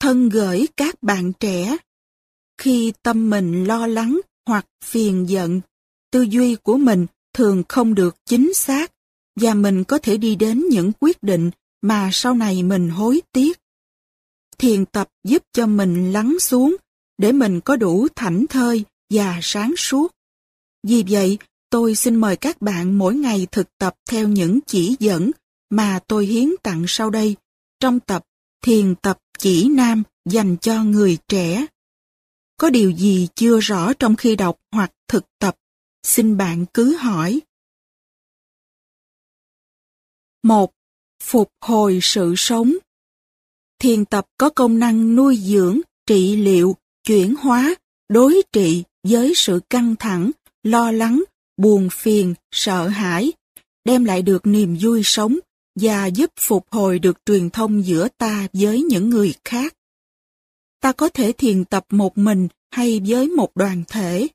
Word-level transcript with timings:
Thân 0.00 0.28
gửi 0.28 0.66
các 0.76 1.02
bạn 1.02 1.32
trẻ. 1.32 1.76
Khi 2.58 2.92
tâm 3.02 3.30
mình 3.30 3.64
lo 3.64 3.86
lắng 3.86 4.20
hoặc 4.46 4.66
phiền 4.84 5.28
giận, 5.28 5.60
tư 6.10 6.22
duy 6.22 6.54
của 6.54 6.76
mình 6.76 7.06
thường 7.34 7.62
không 7.68 7.94
được 7.94 8.16
chính 8.26 8.54
xác 8.54 8.92
và 9.40 9.54
mình 9.54 9.84
có 9.84 9.98
thể 9.98 10.16
đi 10.16 10.36
đến 10.36 10.64
những 10.70 10.92
quyết 11.00 11.22
định 11.22 11.50
mà 11.82 12.10
sau 12.12 12.34
này 12.34 12.62
mình 12.62 12.90
hối 12.90 13.22
tiếc. 13.32 13.58
Thiền 14.58 14.86
tập 14.86 15.08
giúp 15.24 15.42
cho 15.52 15.66
mình 15.66 16.12
lắng 16.12 16.36
xuống 16.40 16.76
để 17.18 17.32
mình 17.32 17.60
có 17.60 17.76
đủ 17.76 18.08
thảnh 18.16 18.46
thơi 18.46 18.84
và 19.10 19.38
sáng 19.42 19.74
suốt. 19.76 20.12
Vì 20.82 21.04
vậy, 21.08 21.38
tôi 21.70 21.94
xin 21.94 22.16
mời 22.16 22.36
các 22.36 22.62
bạn 22.62 22.98
mỗi 22.98 23.14
ngày 23.14 23.46
thực 23.52 23.78
tập 23.78 23.94
theo 24.10 24.28
những 24.28 24.58
chỉ 24.66 24.96
dẫn 24.98 25.30
mà 25.70 26.00
tôi 26.06 26.26
hiến 26.26 26.48
tặng 26.62 26.84
sau 26.88 27.10
đây 27.10 27.36
trong 27.80 28.00
tập 28.00 28.24
Thiền 28.62 28.94
tập 28.94 29.18
chỉ 29.38 29.68
nam 29.68 30.02
dành 30.24 30.56
cho 30.60 30.84
người 30.84 31.18
trẻ. 31.28 31.66
Có 32.56 32.70
điều 32.70 32.90
gì 32.90 33.28
chưa 33.34 33.60
rõ 33.60 33.92
trong 33.92 34.16
khi 34.16 34.36
đọc 34.36 34.60
hoặc 34.72 34.92
thực 35.08 35.24
tập, 35.38 35.56
xin 36.02 36.36
bạn 36.36 36.66
cứ 36.74 36.96
hỏi. 36.96 37.40
1. 40.42 40.72
Phục 41.22 41.50
hồi 41.60 41.98
sự 42.02 42.34
sống 42.36 42.72
Thiền 43.78 44.04
tập 44.04 44.26
có 44.38 44.50
công 44.50 44.78
năng 44.78 45.16
nuôi 45.16 45.36
dưỡng, 45.36 45.80
trị 46.06 46.36
liệu, 46.36 46.76
chuyển 47.04 47.34
hóa, 47.34 47.74
đối 48.08 48.42
trị 48.52 48.84
với 49.02 49.32
sự 49.36 49.60
căng 49.70 49.96
thẳng, 49.96 50.30
lo 50.62 50.92
lắng, 50.92 51.24
buồn 51.56 51.88
phiền, 51.92 52.34
sợ 52.50 52.88
hãi, 52.88 53.32
đem 53.84 54.04
lại 54.04 54.22
được 54.22 54.46
niềm 54.46 54.76
vui 54.80 55.02
sống 55.04 55.38
và 55.80 56.06
giúp 56.06 56.30
phục 56.38 56.66
hồi 56.70 56.98
được 56.98 57.18
truyền 57.26 57.50
thông 57.50 57.86
giữa 57.86 58.08
ta 58.18 58.46
với 58.52 58.82
những 58.82 59.10
người 59.10 59.34
khác. 59.44 59.74
Ta 60.80 60.92
có 60.92 61.08
thể 61.08 61.32
thiền 61.32 61.64
tập 61.64 61.86
một 61.90 62.18
mình 62.18 62.48
hay 62.70 63.00
với 63.06 63.28
một 63.28 63.50
đoàn 63.56 63.82
thể. 63.88 64.28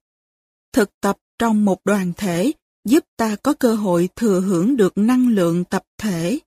Thực 0.73 0.89
tập 1.01 1.17
trong 1.39 1.65
một 1.65 1.79
đoàn 1.85 2.13
thể 2.17 2.51
giúp 2.85 3.03
ta 3.17 3.35
có 3.35 3.53
cơ 3.53 3.75
hội 3.75 4.09
thừa 4.15 4.39
hưởng 4.39 4.77
được 4.77 4.97
năng 4.97 5.27
lượng 5.27 5.63
tập 5.63 5.83
thể. 5.97 6.39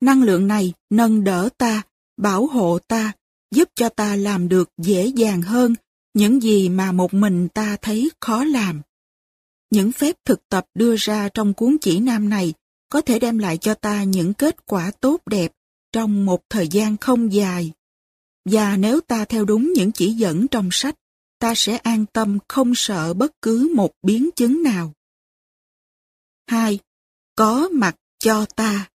Năng 0.00 0.22
lượng 0.22 0.48
này 0.48 0.72
nâng 0.90 1.24
đỡ 1.24 1.48
ta, 1.58 1.82
bảo 2.16 2.46
hộ 2.46 2.78
ta, 2.88 3.12
giúp 3.50 3.68
cho 3.74 3.88
ta 3.88 4.16
làm 4.16 4.48
được 4.48 4.70
dễ 4.78 5.06
dàng 5.06 5.42
hơn 5.42 5.74
những 6.14 6.42
gì 6.42 6.68
mà 6.68 6.92
một 6.92 7.14
mình 7.14 7.48
ta 7.48 7.76
thấy 7.82 8.10
khó 8.20 8.44
làm. 8.44 8.82
Những 9.70 9.92
phép 9.92 10.16
thực 10.24 10.48
tập 10.48 10.66
đưa 10.74 10.96
ra 10.98 11.28
trong 11.34 11.54
cuốn 11.54 11.76
chỉ 11.80 12.00
nam 12.00 12.28
này 12.28 12.54
có 12.90 13.00
thể 13.00 13.18
đem 13.18 13.38
lại 13.38 13.58
cho 13.58 13.74
ta 13.74 14.04
những 14.04 14.34
kết 14.34 14.66
quả 14.66 14.90
tốt 15.00 15.20
đẹp 15.26 15.52
trong 15.92 16.26
một 16.26 16.40
thời 16.48 16.68
gian 16.68 16.96
không 16.96 17.32
dài. 17.32 17.72
Và 18.44 18.76
nếu 18.76 19.00
ta 19.00 19.24
theo 19.24 19.44
đúng 19.44 19.72
những 19.72 19.92
chỉ 19.92 20.12
dẫn 20.12 20.48
trong 20.48 20.68
sách, 20.72 20.94
ta 21.38 21.54
sẽ 21.56 21.76
an 21.76 22.06
tâm 22.12 22.38
không 22.48 22.72
sợ 22.74 23.14
bất 23.14 23.32
cứ 23.42 23.72
một 23.74 23.90
biến 24.02 24.30
chứng 24.36 24.62
nào. 24.62 24.92
2. 26.46 26.78
Có 27.34 27.68
mặt 27.72 27.96
cho 28.18 28.46
ta. 28.56 28.90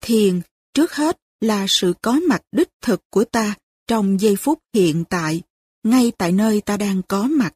Thiền, 0.00 0.40
trước 0.74 0.92
hết, 0.92 1.18
là 1.40 1.66
sự 1.68 1.94
có 2.02 2.12
mặt 2.28 2.42
đích 2.52 2.68
thực 2.80 3.00
của 3.10 3.24
ta 3.24 3.54
trong 3.86 4.20
giây 4.20 4.36
phút 4.36 4.58
hiện 4.74 5.04
tại, 5.10 5.42
ngay 5.82 6.12
tại 6.18 6.32
nơi 6.32 6.60
ta 6.60 6.76
đang 6.76 7.02
có 7.08 7.22
mặt. 7.22 7.54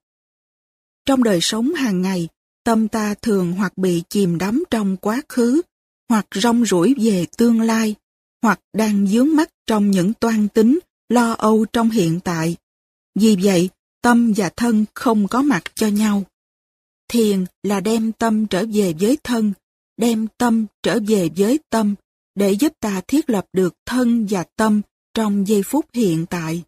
Trong 1.05 1.22
đời 1.22 1.39
sống 1.42 1.75
hàng 1.75 2.03
ngày, 2.03 2.28
tâm 2.69 2.88
ta 2.88 3.14
thường 3.14 3.52
hoặc 3.52 3.78
bị 3.78 4.02
chìm 4.08 4.38
đắm 4.38 4.64
trong 4.70 4.97
quá 4.97 5.22
khứ, 5.28 5.62
hoặc 6.08 6.27
rong 6.34 6.64
ruổi 6.64 6.94
về 7.00 7.27
tương 7.36 7.60
lai, 7.60 7.94
hoặc 8.42 8.60
đang 8.72 9.06
dướng 9.06 9.36
mắt 9.36 9.50
trong 9.66 9.91
những 9.91 10.12
toan 10.14 10.48
tính, 10.48 10.78
lo 11.08 11.33
âu 11.33 11.64
trong 11.72 11.91
hiện 11.91 12.20
tại. 12.25 12.56
Vì 13.14 13.36
vậy, 13.42 13.70
tâm 14.02 14.33
và 14.36 14.50
thân 14.56 14.84
không 14.94 15.28
có 15.28 15.42
mặt 15.42 15.62
cho 15.75 15.86
nhau. 15.86 16.22
Thiền 17.09 17.44
là 17.62 17.81
đem 17.81 18.12
tâm 18.12 18.47
trở 18.47 18.65
về 18.72 18.94
với 19.00 19.19
thân, 19.25 19.53
đem 19.97 20.26
tâm 20.38 20.66
trở 20.82 20.98
về 21.09 21.28
với 21.37 21.59
tâm, 21.70 21.94
để 22.34 22.53
giúp 22.53 22.72
ta 22.81 23.00
thiết 23.09 23.31
lập 23.31 23.47
được 23.53 23.75
thân 23.87 24.26
và 24.31 24.44
tâm 24.56 24.81
trong 25.14 25.48
giây 25.48 25.62
phút 25.62 25.87
hiện 25.93 26.26
tại. 26.31 26.62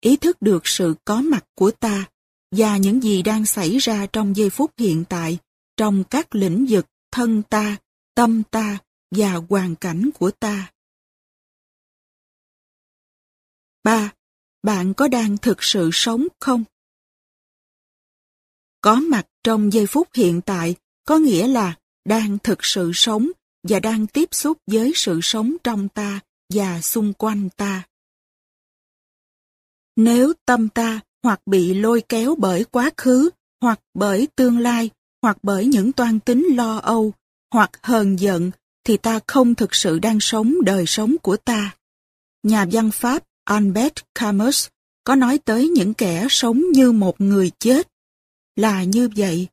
Ý 0.00 0.16
thức 0.16 0.42
được 0.42 0.66
sự 0.66 0.94
có 1.04 1.20
mặt 1.20 1.44
của 1.54 1.70
ta 1.70 2.08
và 2.50 2.76
những 2.76 3.02
gì 3.02 3.22
đang 3.22 3.46
xảy 3.46 3.78
ra 3.78 4.06
trong 4.12 4.36
giây 4.36 4.50
phút 4.50 4.70
hiện 4.78 5.04
tại 5.08 5.38
trong 5.76 6.04
các 6.10 6.34
lĩnh 6.34 6.66
vực 6.68 6.86
thân 7.12 7.42
ta, 7.42 7.76
tâm 8.14 8.42
ta 8.50 8.78
và 9.10 9.34
hoàn 9.48 9.76
cảnh 9.76 10.10
của 10.14 10.30
ta. 10.30 10.72
3. 13.84 14.12
Bạn 14.62 14.94
có 14.94 15.08
đang 15.08 15.36
thực 15.38 15.62
sự 15.62 15.90
sống 15.92 16.26
không? 16.40 16.64
Có 18.80 18.94
mặt 18.94 19.26
trong 19.44 19.72
giây 19.72 19.86
phút 19.86 20.08
hiện 20.14 20.40
tại 20.46 20.74
có 21.04 21.18
nghĩa 21.18 21.48
là 21.48 21.78
đang 22.04 22.38
thực 22.38 22.58
sự 22.64 22.90
sống 22.94 23.30
và 23.62 23.80
đang 23.80 24.06
tiếp 24.06 24.28
xúc 24.32 24.58
với 24.66 24.92
sự 24.94 25.20
sống 25.22 25.56
trong 25.64 25.88
ta 25.88 26.20
và 26.54 26.80
xung 26.80 27.12
quanh 27.12 27.48
ta. 27.56 27.86
Nếu 29.96 30.32
tâm 30.46 30.68
ta 30.68 31.00
hoặc 31.22 31.40
bị 31.46 31.74
lôi 31.74 32.02
kéo 32.08 32.34
bởi 32.38 32.64
quá 32.64 32.90
khứ, 32.96 33.30
hoặc 33.60 33.80
bởi 33.94 34.28
tương 34.36 34.58
lai, 34.58 34.90
hoặc 35.22 35.38
bởi 35.42 35.66
những 35.66 35.92
toan 35.92 36.20
tính 36.20 36.46
lo 36.56 36.76
âu, 36.76 37.12
hoặc 37.52 37.70
hờn 37.82 38.16
giận, 38.16 38.50
thì 38.84 38.96
ta 38.96 39.20
không 39.26 39.54
thực 39.54 39.74
sự 39.74 39.98
đang 39.98 40.20
sống 40.20 40.54
đời 40.64 40.84
sống 40.86 41.16
của 41.22 41.36
ta. 41.36 41.76
Nhà 42.42 42.66
văn 42.72 42.90
Pháp 42.90 43.22
Albert 43.44 43.94
Camus 44.14 44.68
có 45.04 45.14
nói 45.14 45.38
tới 45.38 45.68
những 45.68 45.94
kẻ 45.94 46.26
sống 46.30 46.62
như 46.72 46.92
một 46.92 47.20
người 47.20 47.50
chết. 47.58 47.88
Là 48.56 48.84
như 48.84 49.08
vậy, 49.16 49.46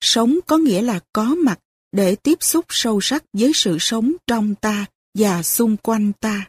sống 0.00 0.38
có 0.46 0.56
nghĩa 0.56 0.82
là 0.82 1.00
có 1.12 1.24
mặt 1.24 1.58
để 1.92 2.16
tiếp 2.16 2.38
xúc 2.40 2.64
sâu 2.68 3.00
sắc 3.00 3.24
với 3.32 3.52
sự 3.54 3.76
sống 3.80 4.12
trong 4.26 4.54
ta 4.54 4.86
và 5.18 5.42
xung 5.42 5.76
quanh 5.76 6.12
ta. 6.20 6.48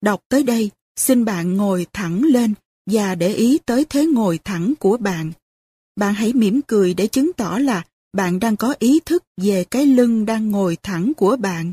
Đọc 0.00 0.20
tới 0.28 0.42
đây, 0.42 0.70
xin 0.96 1.24
bạn 1.24 1.56
ngồi 1.56 1.86
thẳng 1.92 2.22
lên 2.22 2.54
và 2.86 3.14
để 3.14 3.34
ý 3.34 3.58
tới 3.66 3.84
thế 3.84 4.06
ngồi 4.06 4.38
thẳng 4.44 4.74
của 4.78 4.96
bạn. 4.96 5.32
Bạn 5.96 6.14
hãy 6.14 6.32
mỉm 6.32 6.60
cười 6.66 6.94
để 6.94 7.06
chứng 7.06 7.32
tỏ 7.32 7.58
là 7.58 7.84
bạn 8.12 8.40
đang 8.40 8.56
có 8.56 8.74
ý 8.78 9.00
thức 9.04 9.24
về 9.36 9.64
cái 9.64 9.86
lưng 9.86 10.26
đang 10.26 10.50
ngồi 10.50 10.76
thẳng 10.82 11.12
của 11.16 11.36
bạn. 11.36 11.72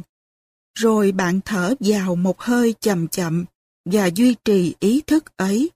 Rồi 0.80 1.12
bạn 1.12 1.40
thở 1.46 1.76
vào 1.80 2.16
một 2.16 2.42
hơi 2.42 2.74
chậm 2.80 3.08
chậm 3.08 3.46
và 3.86 4.10
duy 4.16 4.36
trì 4.46 4.74
ý 4.80 5.02
thức 5.08 5.38
ấy. 5.38 5.70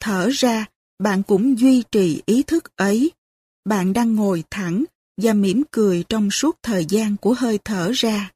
Thở 0.00 0.28
ra, 0.32 0.66
bạn 0.98 1.22
cũng 1.22 1.58
duy 1.58 1.82
trì 1.92 2.22
ý 2.26 2.42
thức 2.42 2.76
ấy. 2.76 3.10
Bạn 3.64 3.92
đang 3.92 4.14
ngồi 4.14 4.44
thẳng 4.50 4.84
và 5.22 5.32
mỉm 5.32 5.62
cười 5.70 6.04
trong 6.08 6.30
suốt 6.30 6.56
thời 6.62 6.84
gian 6.84 7.16
của 7.16 7.34
hơi 7.34 7.58
thở 7.64 7.90
ra. 7.94 8.32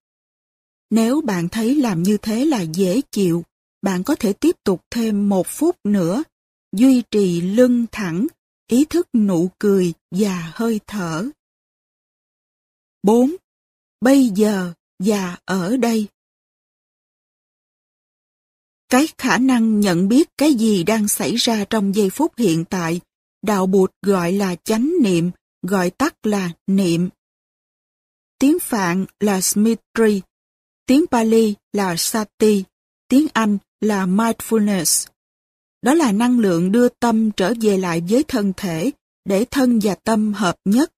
Nếu 0.90 1.20
bạn 1.20 1.48
thấy 1.48 1.74
làm 1.74 2.02
như 2.02 2.16
thế 2.16 2.44
là 2.44 2.60
dễ 2.60 3.00
chịu, 3.12 3.44
bạn 3.82 4.04
có 4.04 4.14
thể 4.14 4.32
tiếp 4.32 4.56
tục 4.64 4.84
thêm 4.90 5.28
một 5.28 5.46
phút 5.46 5.76
nữa, 5.84 6.22
duy 6.72 7.02
trì 7.10 7.40
lưng 7.40 7.86
thẳng, 7.92 8.26
ý 8.66 8.84
thức 8.84 9.08
nụ 9.12 9.50
cười 9.58 9.92
và 10.10 10.52
hơi 10.54 10.80
thở. 10.86 11.28
4. 13.02 13.36
Bây 14.00 14.28
giờ 14.28 14.72
và 14.98 15.38
ở 15.44 15.76
đây. 15.76 16.06
Cái 18.88 19.06
khả 19.18 19.38
năng 19.38 19.80
nhận 19.80 20.08
biết 20.08 20.28
cái 20.38 20.54
gì 20.54 20.84
đang 20.84 21.08
xảy 21.08 21.36
ra 21.36 21.64
trong 21.70 21.94
giây 21.94 22.10
phút 22.10 22.32
hiện 22.38 22.64
tại, 22.70 23.00
đạo 23.42 23.66
bụt 23.66 23.92
gọi 24.02 24.32
là 24.32 24.54
chánh 24.54 24.92
niệm, 25.02 25.30
gọi 25.62 25.90
tắt 25.90 26.26
là 26.26 26.50
niệm. 26.66 27.08
Tiếng 28.38 28.58
Phạn 28.58 29.06
là 29.20 29.40
Smitri, 29.40 30.22
tiếng 30.86 31.04
Pali 31.10 31.54
là 31.72 31.96
Sati, 31.96 32.64
tiếng 33.10 33.26
Anh 33.32 33.58
là 33.80 34.06
Mindfulness. 34.06 35.06
Đó 35.82 35.94
là 35.94 36.12
năng 36.12 36.38
lượng 36.38 36.72
đưa 36.72 36.88
tâm 36.88 37.30
trở 37.30 37.54
về 37.60 37.78
lại 37.78 38.02
với 38.08 38.22
thân 38.22 38.52
thể, 38.56 38.90
để 39.24 39.44
thân 39.50 39.78
và 39.82 39.94
tâm 39.94 40.32
hợp 40.32 40.56
nhất, 40.64 40.92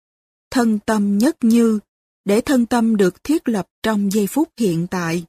thân 0.50 0.78
tâm 0.86 1.18
nhất 1.18 1.36
như, 1.40 1.78
để 2.24 2.40
thân 2.40 2.66
tâm 2.66 2.96
được 2.96 3.24
thiết 3.24 3.48
lập 3.48 3.66
trong 3.82 4.12
giây 4.12 4.26
phút 4.26 4.48
hiện 4.56 4.86
tại. 4.86 5.24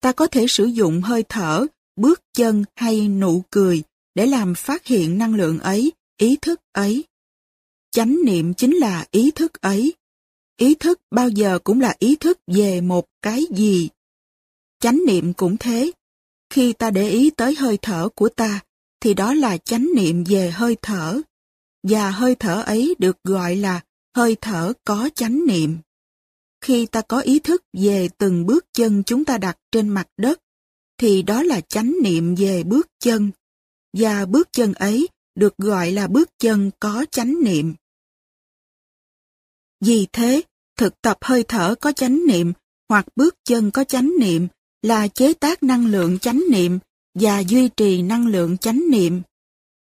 Ta 0.00 0.12
có 0.12 0.26
thể 0.26 0.46
sử 0.48 0.64
dụng 0.64 1.02
hơi 1.02 1.24
thở, 1.28 1.66
bước 1.96 2.20
chân 2.34 2.64
hay 2.76 3.08
nụ 3.08 3.42
cười 3.50 3.82
để 4.14 4.26
làm 4.26 4.54
phát 4.54 4.86
hiện 4.86 5.18
năng 5.18 5.34
lượng 5.34 5.58
ấy, 5.58 5.92
ý 6.16 6.36
thức 6.42 6.60
ấy. 6.72 7.04
Chánh 7.90 8.16
niệm 8.24 8.54
chính 8.54 8.76
là 8.76 9.06
ý 9.10 9.30
thức 9.30 9.60
ấy. 9.60 9.92
Ý 10.56 10.74
thức 10.74 11.00
bao 11.10 11.28
giờ 11.28 11.58
cũng 11.64 11.80
là 11.80 11.94
ý 11.98 12.16
thức 12.16 12.38
về 12.46 12.80
một 12.80 13.06
cái 13.22 13.44
gì. 13.50 13.88
Chánh 14.82 15.00
niệm 15.06 15.32
cũng 15.32 15.56
thế. 15.56 15.92
Khi 16.50 16.72
ta 16.72 16.90
để 16.90 17.08
ý 17.08 17.30
tới 17.30 17.54
hơi 17.54 17.78
thở 17.82 18.08
của 18.14 18.28
ta, 18.28 18.60
thì 19.00 19.14
đó 19.14 19.34
là 19.34 19.56
chánh 19.56 19.88
niệm 19.96 20.24
về 20.24 20.50
hơi 20.50 20.76
thở. 20.82 21.20
Và 21.82 22.10
hơi 22.10 22.34
thở 22.34 22.62
ấy 22.62 22.94
được 22.98 23.16
gọi 23.24 23.56
là 23.56 23.80
hơi 24.16 24.36
thở 24.40 24.72
có 24.84 25.08
chánh 25.14 25.46
niệm. 25.46 25.78
Khi 26.60 26.86
ta 26.86 27.00
có 27.00 27.20
ý 27.20 27.38
thức 27.38 27.62
về 27.72 28.08
từng 28.18 28.46
bước 28.46 28.66
chân 28.72 29.02
chúng 29.06 29.24
ta 29.24 29.38
đặt 29.38 29.58
trên 29.72 29.88
mặt 29.88 30.08
đất, 30.16 30.40
thì 30.98 31.22
đó 31.22 31.42
là 31.42 31.60
chánh 31.60 31.94
niệm 32.02 32.34
về 32.34 32.62
bước 32.62 32.86
chân. 33.00 33.30
Và 33.92 34.26
bước 34.26 34.48
chân 34.52 34.74
ấy 34.74 35.08
được 35.34 35.56
gọi 35.58 35.90
là 35.90 36.06
bước 36.06 36.30
chân 36.38 36.70
có 36.80 37.04
chánh 37.10 37.34
niệm. 37.44 37.74
Vì 39.80 40.06
thế, 40.12 40.42
thực 40.76 41.02
tập 41.02 41.18
hơi 41.20 41.44
thở 41.48 41.74
có 41.80 41.92
chánh 41.92 42.26
niệm 42.26 42.52
hoặc 42.88 43.06
bước 43.16 43.36
chân 43.44 43.70
có 43.70 43.84
chánh 43.84 44.12
niệm 44.20 44.48
là 44.82 45.08
chế 45.08 45.34
tác 45.34 45.62
năng 45.62 45.86
lượng 45.86 46.18
chánh 46.18 46.42
niệm 46.50 46.78
và 47.14 47.40
duy 47.40 47.68
trì 47.68 48.02
năng 48.02 48.26
lượng 48.26 48.58
chánh 48.58 48.82
niệm. 48.90 49.22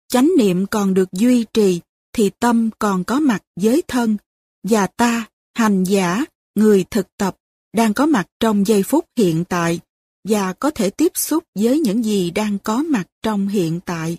Chánh 0.08 0.32
niệm 0.38 0.66
còn 0.66 0.94
được 0.94 1.12
duy 1.12 1.46
trì 1.54 1.82
thì 2.14 2.32
tâm 2.40 2.70
còn 2.80 3.04
có 3.04 3.20
mặt 3.20 3.44
với 3.62 3.84
thân 3.88 4.18
và 4.64 4.88
ta, 4.88 5.26
hành 5.58 5.84
giả, 5.84 6.26
người 6.56 6.86
thực 6.92 7.08
tập 7.18 7.36
đang 7.74 7.94
có 7.94 8.06
mặt 8.06 8.28
trong 8.40 8.68
giây 8.68 8.84
phút 8.84 9.06
hiện 9.18 9.44
tại 9.46 9.80
và 10.24 10.54
có 10.54 10.70
thể 10.70 10.90
tiếp 10.90 11.12
xúc 11.16 11.44
với 11.60 11.80
những 11.80 12.04
gì 12.04 12.32
đang 12.32 12.60
có 12.60 12.84
mặt 12.84 13.08
trong 13.24 13.48
hiện 13.48 13.80
tại. 13.86 14.18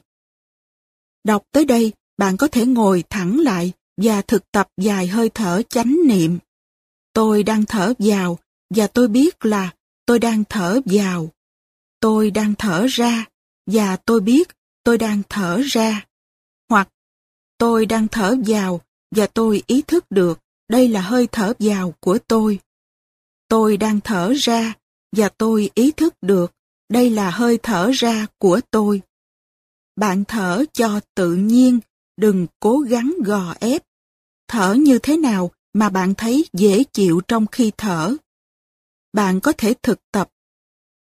Đọc 1.24 1.42
tới 1.52 1.64
đây, 1.64 1.92
bạn 2.18 2.36
có 2.36 2.48
thể 2.48 2.66
ngồi 2.66 3.04
thẳng 3.10 3.40
lại 3.40 3.72
và 3.96 4.22
thực 4.22 4.52
tập 4.52 4.68
dài 4.80 5.06
hơi 5.06 5.28
thở 5.28 5.62
chánh 5.68 5.96
niệm. 6.06 6.38
Tôi 7.12 7.42
đang 7.42 7.64
thở 7.64 7.92
vào 7.98 8.38
và 8.74 8.86
tôi 8.86 9.08
biết 9.08 9.44
là 9.44 9.74
tôi 10.06 10.18
đang 10.18 10.44
thở 10.44 10.80
vào. 10.84 11.30
Tôi 12.00 12.30
đang 12.30 12.54
thở 12.58 12.86
ra 12.90 13.24
và 13.66 13.96
tôi 13.96 14.20
biết 14.20 14.48
tôi 14.84 14.98
đang 14.98 15.22
thở 15.28 15.60
ra. 15.64 16.06
Hoặc 16.68 16.88
tôi 17.58 17.86
đang 17.86 18.08
thở 18.08 18.36
vào 18.46 18.80
và 19.10 19.26
tôi 19.26 19.62
ý 19.66 19.82
thức 19.82 20.04
được 20.10 20.38
đây 20.68 20.88
là 20.88 21.00
hơi 21.00 21.28
thở 21.32 21.52
vào 21.58 21.94
của 22.00 22.18
tôi. 22.28 22.60
Tôi 23.48 23.76
đang 23.76 24.00
thở 24.00 24.32
ra 24.36 24.74
và 25.16 25.28
tôi 25.28 25.70
ý 25.74 25.92
thức 25.92 26.14
được 26.22 26.52
đây 26.88 27.10
là 27.10 27.30
hơi 27.30 27.58
thở 27.62 27.90
ra 27.94 28.26
của 28.38 28.60
tôi. 28.70 29.02
Bạn 29.96 30.24
thở 30.28 30.64
cho 30.72 31.00
tự 31.14 31.34
nhiên, 31.34 31.80
đừng 32.16 32.46
cố 32.60 32.78
gắng 32.78 33.14
gò 33.24 33.54
ép. 33.60 33.82
Thở 34.48 34.74
như 34.74 34.98
thế 34.98 35.16
nào 35.16 35.50
mà 35.72 35.88
bạn 35.88 36.14
thấy 36.14 36.44
dễ 36.52 36.84
chịu 36.84 37.20
trong 37.28 37.46
khi 37.46 37.72
thở. 37.76 38.16
Bạn 39.16 39.40
có 39.40 39.52
thể 39.58 39.74
thực 39.82 40.00
tập. 40.12 40.30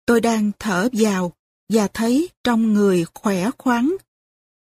Tôi 0.06 0.22
đang 0.22 0.52
thở 0.60 0.90
vào 0.94 1.34
và 1.74 1.88
thấy 1.88 2.30
trong 2.44 2.74
người 2.74 3.06
khỏe 3.14 3.50
khoắn. 3.58 3.92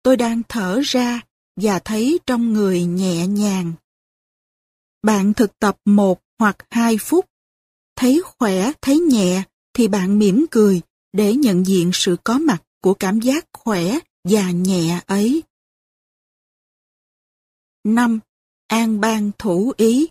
Tôi 0.03 0.17
đang 0.17 0.41
thở 0.49 0.81
ra 0.83 1.21
và 1.61 1.79
thấy 1.79 2.19
trong 2.25 2.53
người 2.53 2.83
nhẹ 2.83 3.27
nhàng. 3.27 3.73
Bạn 5.01 5.33
thực 5.33 5.59
tập 5.59 5.77
một 5.85 6.21
hoặc 6.39 6.57
hai 6.69 6.97
phút. 6.97 7.25
Thấy 7.95 8.21
khỏe, 8.25 8.71
thấy 8.81 8.99
nhẹ 8.99 9.43
thì 9.73 9.87
bạn 9.87 10.19
mỉm 10.19 10.45
cười 10.51 10.81
để 11.13 11.33
nhận 11.33 11.65
diện 11.65 11.91
sự 11.93 12.17
có 12.23 12.39
mặt 12.39 12.63
của 12.81 12.93
cảm 12.93 13.19
giác 13.19 13.45
khỏe 13.53 13.99
và 14.23 14.51
nhẹ 14.51 15.01
ấy. 15.05 15.43
5. 17.83 18.19
An 18.67 19.01
ban 19.01 19.31
thủ 19.37 19.73
ý 19.77 20.07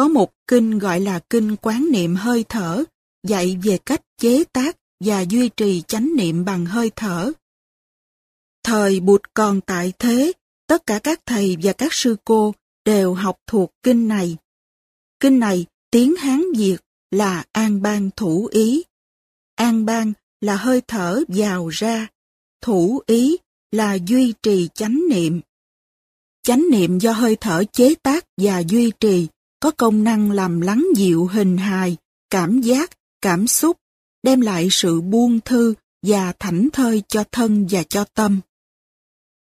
có 0.00 0.08
một 0.08 0.32
kinh 0.46 0.78
gọi 0.78 1.00
là 1.00 1.20
kinh 1.30 1.56
quán 1.56 1.86
niệm 1.92 2.16
hơi 2.16 2.44
thở, 2.48 2.84
dạy 3.26 3.58
về 3.62 3.78
cách 3.86 4.00
chế 4.18 4.44
tác 4.44 4.76
và 5.04 5.20
duy 5.20 5.48
trì 5.48 5.82
chánh 5.82 6.16
niệm 6.16 6.44
bằng 6.44 6.66
hơi 6.66 6.90
thở. 6.96 7.32
Thời 8.64 9.00
Bụt 9.00 9.22
còn 9.34 9.60
tại 9.60 9.92
thế, 9.98 10.32
tất 10.66 10.86
cả 10.86 10.98
các 10.98 11.20
thầy 11.26 11.56
và 11.62 11.72
các 11.72 11.92
sư 11.92 12.16
cô 12.24 12.54
đều 12.84 13.14
học 13.14 13.36
thuộc 13.46 13.70
kinh 13.82 14.08
này. 14.08 14.36
Kinh 15.20 15.38
này 15.38 15.66
tiếng 15.90 16.16
Hán 16.16 16.42
Việt 16.56 16.78
là 17.10 17.44
an 17.52 17.82
bang 17.82 18.10
thủ 18.16 18.48
ý. 18.52 18.82
An 19.54 19.84
bang 19.84 20.12
là 20.40 20.56
hơi 20.56 20.82
thở 20.88 21.22
vào 21.28 21.68
ra, 21.68 22.08
thủ 22.62 23.00
ý 23.06 23.36
là 23.72 23.94
duy 24.06 24.34
trì 24.42 24.68
chánh 24.74 25.00
niệm. 25.10 25.40
Chánh 26.42 26.64
niệm 26.70 26.98
do 26.98 27.12
hơi 27.12 27.36
thở 27.40 27.64
chế 27.72 27.94
tác 28.02 28.24
và 28.36 28.62
duy 28.68 28.92
trì 29.00 29.26
có 29.60 29.70
công 29.70 30.04
năng 30.04 30.30
làm 30.30 30.60
lắng 30.60 30.86
dịu 30.96 31.26
hình 31.26 31.56
hài, 31.56 31.96
cảm 32.30 32.60
giác, 32.60 32.90
cảm 33.22 33.46
xúc, 33.46 33.76
đem 34.22 34.40
lại 34.40 34.68
sự 34.70 35.00
buông 35.00 35.40
thư 35.40 35.74
và 36.06 36.32
thảnh 36.38 36.68
thơi 36.72 37.02
cho 37.08 37.24
thân 37.32 37.66
và 37.70 37.82
cho 37.82 38.04
tâm. 38.04 38.40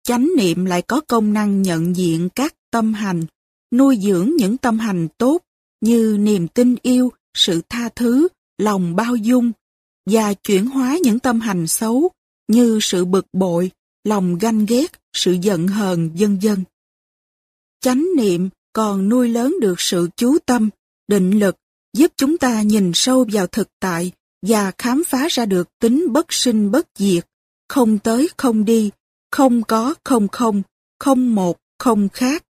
Chánh 0.02 0.28
niệm 0.36 0.64
lại 0.64 0.82
có 0.82 1.00
công 1.08 1.32
năng 1.32 1.62
nhận 1.62 1.96
diện 1.96 2.28
các 2.34 2.54
tâm 2.70 2.94
hành, 2.94 3.24
nuôi 3.74 3.98
dưỡng 4.02 4.30
những 4.38 4.56
tâm 4.56 4.78
hành 4.78 5.08
tốt 5.18 5.42
như 5.80 6.16
niềm 6.20 6.48
tin 6.48 6.76
yêu, 6.82 7.12
sự 7.34 7.62
tha 7.68 7.88
thứ, 7.88 8.28
lòng 8.58 8.96
bao 8.96 9.16
dung 9.16 9.52
và 10.10 10.34
chuyển 10.34 10.66
hóa 10.66 10.98
những 11.02 11.18
tâm 11.18 11.40
hành 11.40 11.66
xấu 11.66 12.10
như 12.48 12.78
sự 12.82 13.04
bực 13.04 13.26
bội, 13.32 13.70
lòng 14.04 14.38
ganh 14.38 14.66
ghét, 14.66 14.92
sự 15.12 15.32
giận 15.32 15.68
hờn, 15.68 16.10
vân 16.18 16.38
vân. 16.42 16.64
Chánh 17.80 18.06
niệm 18.16 18.48
còn 18.72 19.08
nuôi 19.08 19.28
lớn 19.28 19.56
được 19.60 19.80
sự 19.80 20.08
chú 20.16 20.38
tâm, 20.46 20.70
định 21.08 21.38
lực, 21.38 21.56
giúp 21.96 22.12
chúng 22.16 22.38
ta 22.38 22.62
nhìn 22.62 22.92
sâu 22.94 23.26
vào 23.32 23.46
thực 23.46 23.68
tại 23.80 24.12
và 24.46 24.72
khám 24.78 25.02
phá 25.08 25.28
ra 25.30 25.46
được 25.46 25.68
tính 25.78 26.12
bất 26.12 26.32
sinh 26.32 26.70
bất 26.70 26.88
diệt, 26.98 27.26
không 27.68 27.98
tới 27.98 28.28
không 28.36 28.64
đi, 28.64 28.90
không 29.30 29.62
có 29.62 29.94
không 30.04 30.28
không, 30.28 30.62
không 30.98 31.34
một 31.34 31.58
không 31.78 32.08
khác. 32.08 32.44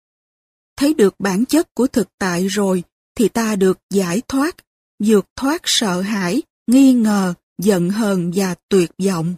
Thấy 0.76 0.94
được 0.94 1.14
bản 1.18 1.44
chất 1.44 1.74
của 1.74 1.86
thực 1.86 2.08
tại 2.18 2.46
rồi 2.46 2.82
thì 3.14 3.28
ta 3.28 3.56
được 3.56 3.78
giải 3.90 4.22
thoát, 4.28 4.56
vượt 5.04 5.26
thoát 5.36 5.62
sợ 5.64 6.00
hãi, 6.00 6.42
nghi 6.66 6.92
ngờ, 6.92 7.34
giận 7.58 7.90
hờn 7.90 8.32
và 8.34 8.54
tuyệt 8.68 8.90
vọng. 9.04 9.34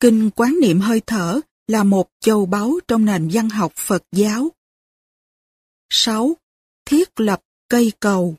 Kinh 0.00 0.30
quán 0.30 0.58
niệm 0.62 0.80
hơi 0.80 1.00
thở 1.06 1.40
là 1.68 1.84
một 1.84 2.08
châu 2.20 2.46
báu 2.46 2.78
trong 2.88 3.04
nền 3.04 3.28
văn 3.32 3.50
học 3.50 3.72
Phật 3.76 4.02
giáo. 4.12 4.52
6. 5.90 6.36
Thiết 6.84 7.20
lập 7.20 7.42
cây 7.68 7.92
cầu 8.00 8.36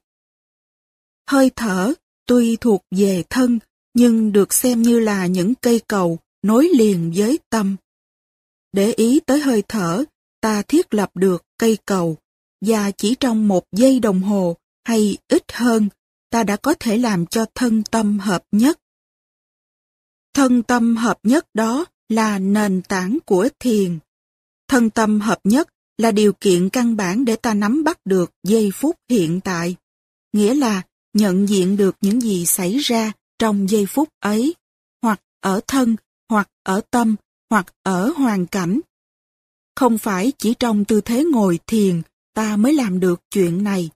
Hơi 1.30 1.52
thở 1.56 1.94
tuy 2.26 2.56
thuộc 2.56 2.86
về 2.92 3.24
thân 3.30 3.60
nhưng 3.94 4.32
được 4.32 4.54
xem 4.54 4.82
như 4.82 5.00
là 5.00 5.26
những 5.26 5.54
cây 5.56 5.82
cầu 5.88 6.20
nối 6.42 6.70
liền 6.76 7.12
với 7.16 7.40
tâm. 7.50 7.76
Để 8.72 8.92
ý 8.92 9.20
tới 9.20 9.40
hơi 9.40 9.64
thở, 9.68 10.04
ta 10.42 10.62
thiết 10.62 10.94
lập 10.94 11.12
được 11.16 11.46
cây 11.58 11.78
cầu 11.86 12.18
và 12.62 12.92
chỉ 12.92 13.16
trong 13.20 13.48
một 13.48 13.64
giây 13.72 14.00
đồng 14.00 14.22
hồ 14.22 14.58
hay 14.84 15.18
ít 15.28 15.52
hơn, 15.52 15.90
ta 16.30 16.44
đã 16.44 16.56
có 16.56 16.74
thể 16.80 16.98
làm 16.98 17.26
cho 17.26 17.46
thân 17.56 17.84
tâm 17.92 18.20
hợp 18.20 18.44
nhất. 18.52 18.80
Thân 20.34 20.64
tâm 20.64 20.98
hợp 20.98 21.20
nhất 21.24 21.48
đó 21.54 21.86
là 22.10 22.40
nền 22.40 22.82
tảng 22.82 23.18
của 23.26 23.50
thiền. 23.60 24.00
Thân 24.68 24.90
tâm 24.90 25.22
hợp 25.22 25.40
nhất 25.44 25.70
là 26.00 26.12
điều 26.12 26.34
kiện 26.34 26.70
căn 26.70 26.96
bản 26.96 27.26
để 27.26 27.36
ta 27.36 27.54
nắm 27.54 27.84
bắt 27.84 28.00
được 28.06 28.32
giây 28.44 28.72
phút 28.74 28.96
hiện 29.10 29.40
tại. 29.44 29.76
Nghĩa 30.34 30.54
là 30.54 30.82
nhận 31.14 31.50
diện 31.50 31.78
được 31.78 31.96
những 32.02 32.22
gì 32.22 32.46
xảy 32.46 32.78
ra 32.78 33.12
trong 33.40 33.70
giây 33.70 33.86
phút 33.86 34.10
ấy, 34.20 34.56
hoặc 35.02 35.22
ở 35.42 35.60
thân, 35.68 35.96
hoặc 36.30 36.50
ở 36.64 36.82
tâm, 36.92 37.16
hoặc 37.50 37.74
ở 37.84 38.14
hoàn 38.18 38.48
cảnh. 38.48 38.80
Không 39.76 39.98
phải 39.98 40.32
chỉ 40.38 40.54
trong 40.60 40.86
tư 40.86 41.02
thế 41.02 41.24
ngồi 41.24 41.60
thiền 41.68 42.02
ta 42.34 42.56
mới 42.56 42.74
làm 42.74 43.00
được 43.00 43.22
chuyện 43.32 43.64
này. 43.64 43.90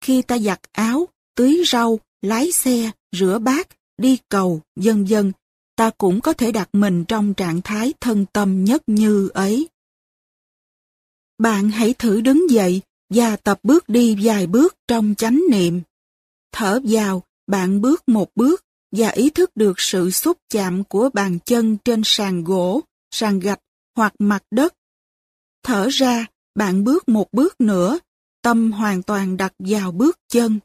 Khi 0.00 0.22
ta 0.22 0.38
giặt 0.38 0.60
áo, 0.72 1.08
tưới 1.34 1.62
rau, 1.66 2.00
lái 2.22 2.52
xe, 2.52 2.90
rửa 3.12 3.38
bát, 3.38 3.68
đi 3.98 4.18
cầu, 4.28 4.60
dân 4.76 5.08
dân, 5.08 5.32
ta 5.76 5.90
cũng 5.98 6.20
có 6.20 6.32
thể 6.32 6.52
đặt 6.52 6.68
mình 6.72 7.04
trong 7.04 7.34
trạng 7.34 7.62
thái 7.62 7.92
thân 8.00 8.26
tâm 8.32 8.64
nhất 8.64 8.82
như 8.86 9.28
ấy. 9.28 9.68
Bạn 11.38 11.70
hãy 11.70 11.94
thử 11.98 12.20
đứng 12.20 12.50
dậy 12.50 12.80
và 13.10 13.36
tập 13.36 13.60
bước 13.62 13.88
đi 13.88 14.16
vài 14.22 14.46
bước 14.46 14.76
trong 14.88 15.14
chánh 15.18 15.40
niệm. 15.50 15.80
Thở 16.52 16.80
vào, 16.84 17.22
bạn 17.46 17.80
bước 17.80 18.08
một 18.08 18.30
bước 18.34 18.64
và 18.92 19.08
ý 19.08 19.30
thức 19.30 19.50
được 19.54 19.80
sự 19.80 20.10
xúc 20.10 20.38
chạm 20.50 20.84
của 20.84 21.10
bàn 21.12 21.38
chân 21.44 21.76
trên 21.84 22.02
sàn 22.04 22.44
gỗ, 22.44 22.80
sàn 23.10 23.40
gạch 23.40 23.60
hoặc 23.96 24.14
mặt 24.18 24.42
đất. 24.50 24.74
Thở 25.62 25.88
ra, 25.90 26.26
bạn 26.54 26.84
bước 26.84 27.08
một 27.08 27.32
bước 27.32 27.60
nữa, 27.60 27.98
tâm 28.42 28.72
hoàn 28.72 29.02
toàn 29.02 29.36
đặt 29.36 29.52
vào 29.58 29.92
bước 29.92 30.18
chân. 30.28 30.58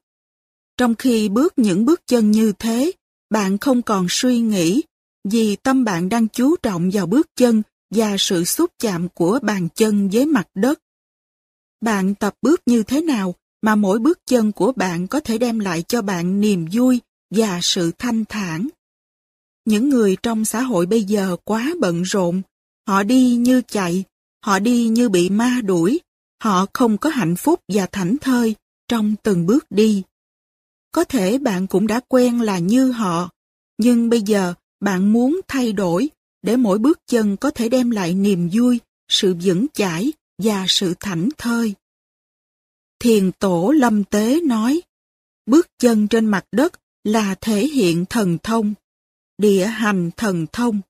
Trong 0.78 0.96
khi 0.96 1.30
bước 1.30 1.54
những 1.58 1.86
bước 1.86 2.02
chân 2.08 2.32
như 2.32 2.52
thế, 2.60 2.92
bạn 3.30 3.58
không 3.58 3.82
còn 3.82 4.06
suy 4.10 4.40
nghĩ, 4.40 4.82
vì 5.24 5.56
tâm 5.56 5.84
bạn 5.84 6.10
đang 6.10 6.28
chú 6.28 6.56
trọng 6.56 6.90
vào 6.94 7.06
bước 7.06 7.28
chân 7.36 7.62
và 7.92 8.16
sự 8.20 8.44
xúc 8.46 8.72
chạm 8.80 9.08
của 9.10 9.40
bàn 9.42 9.68
chân 9.76 10.10
với 10.10 10.26
mặt 10.26 10.48
đất. 10.56 10.80
Bạn 11.82 12.16
tập 12.16 12.34
bước 12.42 12.62
như 12.66 12.84
thế 12.84 13.02
nào 13.02 13.36
mà 13.62 13.76
mỗi 13.76 14.00
bước 14.00 14.20
chân 14.26 14.52
của 14.52 14.72
bạn 14.72 15.08
có 15.08 15.20
thể 15.20 15.38
đem 15.38 15.60
lại 15.60 15.84
cho 15.88 16.02
bạn 16.02 16.42
niềm 16.42 16.68
vui 16.72 17.02
và 17.36 17.60
sự 17.62 17.92
thanh 17.98 18.26
thản. 18.26 18.68
Những 19.66 19.90
người 19.90 20.18
trong 20.24 20.46
xã 20.46 20.62
hội 20.62 20.86
bây 20.86 21.04
giờ 21.04 21.38
quá 21.44 21.74
bận 21.80 22.02
rộn, 22.02 22.42
họ 22.88 23.04
đi 23.04 23.36
như 23.36 23.62
chạy, 23.68 24.04
họ 24.46 24.60
đi 24.60 24.88
như 24.88 25.10
bị 25.10 25.30
ma 25.30 25.62
đuổi, 25.66 26.00
họ 26.44 26.66
không 26.74 26.98
có 26.98 27.10
hạnh 27.10 27.36
phúc 27.36 27.60
và 27.68 27.86
thảnh 27.86 28.18
thơi 28.22 28.56
trong 28.88 29.16
từng 29.24 29.46
bước 29.46 29.66
đi. 29.70 30.04
Có 30.92 31.04
thể 31.04 31.38
bạn 31.38 31.68
cũng 31.68 31.88
đã 31.88 32.00
quen 32.08 32.42
là 32.42 32.60
như 32.60 32.92
họ, 32.92 33.30
Nhưng 33.78 34.10
bây 34.10 34.22
giờ 34.22 34.54
bạn 34.80 35.14
muốn 35.14 35.42
thay 35.48 35.74
đổi 35.74 36.10
để 36.42 36.56
mỗi 36.56 36.78
bước 36.78 37.00
chân 37.08 37.38
có 37.38 37.52
thể 37.52 37.70
đem 37.70 37.92
lại 37.92 38.14
niềm 38.14 38.50
vui, 38.54 38.80
sự 39.08 39.36
vững 39.44 39.66
chãi 39.74 40.14
và 40.38 40.66
sự 40.68 40.94
thảnh 41.00 41.30
thơi. 41.38 41.74
Thiền 43.00 43.32
tổ 43.32 43.74
Lâm 43.78 44.04
Tế 44.04 44.42
nói, 44.42 44.82
bước 45.46 45.68
chân 45.80 46.08
trên 46.08 46.26
mặt 46.26 46.46
đất 46.52 46.74
là 47.04 47.36
thể 47.36 47.68
hiện 47.68 48.06
thần 48.06 48.38
thông, 48.44 48.74
địa 49.38 49.66
hành 49.66 50.12
thần 50.18 50.46
thông. 50.52 50.82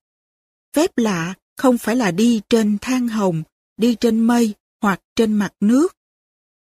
Phép 0.76 0.98
lạ 0.98 1.34
không 1.56 1.78
phải 1.78 1.96
là 1.96 2.10
đi 2.10 2.40
trên 2.48 2.78
than 2.80 3.08
hồng, 3.08 3.42
đi 3.76 3.94
trên 3.94 4.20
mây 4.20 4.54
hoặc 4.82 5.00
trên 5.16 5.34
mặt 5.34 5.52
nước. 5.60 5.96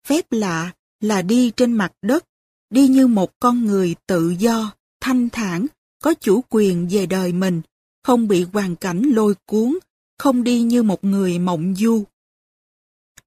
Phép 0.08 0.32
lạ 0.32 0.74
là 1.00 1.22
đi 1.22 1.52
trên 1.58 1.74
mặt 1.74 1.92
đất, 2.02 2.26
đi 2.70 2.88
như 2.88 3.08
một 3.08 3.40
con 3.40 3.66
người 3.66 3.96
tự 4.08 4.30
do, 4.30 4.74
thanh 5.02 5.30
thản, 5.30 5.66
có 6.04 6.14
chủ 6.14 6.44
quyền 6.50 6.88
về 6.92 7.06
đời 7.06 7.34
mình, 7.34 7.62
không 8.04 8.28
bị 8.28 8.46
hoàn 8.54 8.76
cảnh 8.76 9.02
lôi 9.02 9.36
cuốn, 9.46 9.78
không 10.18 10.44
đi 10.44 10.62
như 10.62 10.84
một 10.84 11.04
người 11.04 11.40
mộng 11.40 11.76
du. 11.76 12.04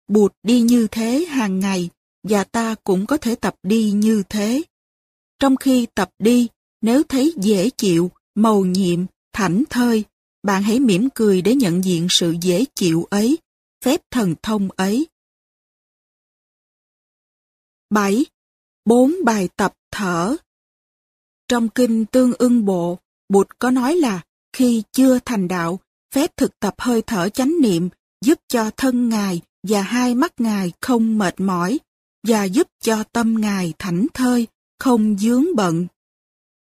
Bụt 0.08 0.32
đi 0.42 0.60
như 0.60 0.86
thế 0.90 1.24
hàng 1.28 1.60
ngày, 1.60 1.90
và 2.22 2.44
ta 2.44 2.74
cũng 2.84 3.06
có 3.06 3.16
thể 3.16 3.34
tập 3.34 3.54
đi 3.62 3.90
như 3.90 4.22
thế. 4.28 4.62
Trong 5.38 5.56
khi 5.56 5.86
tập 5.94 6.10
đi, 6.18 6.48
nếu 6.80 7.02
thấy 7.02 7.34
dễ 7.36 7.70
chịu, 7.70 8.10
màu 8.34 8.64
nhiệm, 8.64 9.00
thảnh 9.32 9.64
thơi, 9.70 10.04
bạn 10.42 10.62
hãy 10.62 10.80
mỉm 10.80 11.08
cười 11.14 11.42
để 11.42 11.54
nhận 11.54 11.84
diện 11.84 12.06
sự 12.10 12.34
dễ 12.40 12.64
chịu 12.74 13.06
ấy, 13.10 13.38
phép 13.84 14.00
thần 14.10 14.34
thông 14.42 14.68
ấy. 14.76 15.06
7. 17.90 18.26
Bốn 18.84 19.14
bài 19.24 19.48
tập 19.56 19.74
thở 19.90 20.36
Trong 21.48 21.68
kinh 21.68 22.06
Tương 22.06 22.32
ưng 22.38 22.64
bộ, 22.64 22.98
Bụt 23.28 23.48
có 23.58 23.70
nói 23.70 23.96
là 23.96 24.22
khi 24.52 24.82
chưa 24.92 25.18
thành 25.24 25.48
đạo, 25.48 25.80
phép 26.14 26.36
thực 26.36 26.60
tập 26.60 26.74
hơi 26.78 27.02
thở 27.02 27.28
chánh 27.28 27.54
niệm 27.60 27.88
giúp 28.24 28.38
cho 28.48 28.70
thân 28.76 29.08
Ngài 29.08 29.40
và 29.68 29.82
hai 29.82 30.14
mắt 30.14 30.40
Ngài 30.40 30.72
không 30.80 31.18
mệt 31.18 31.40
mỏi 31.40 31.80
và 32.28 32.44
giúp 32.44 32.68
cho 32.80 33.04
tâm 33.12 33.40
Ngài 33.40 33.72
thảnh 33.78 34.06
thơi, 34.14 34.46
không 34.78 35.18
dướng 35.18 35.56
bận. 35.56 35.86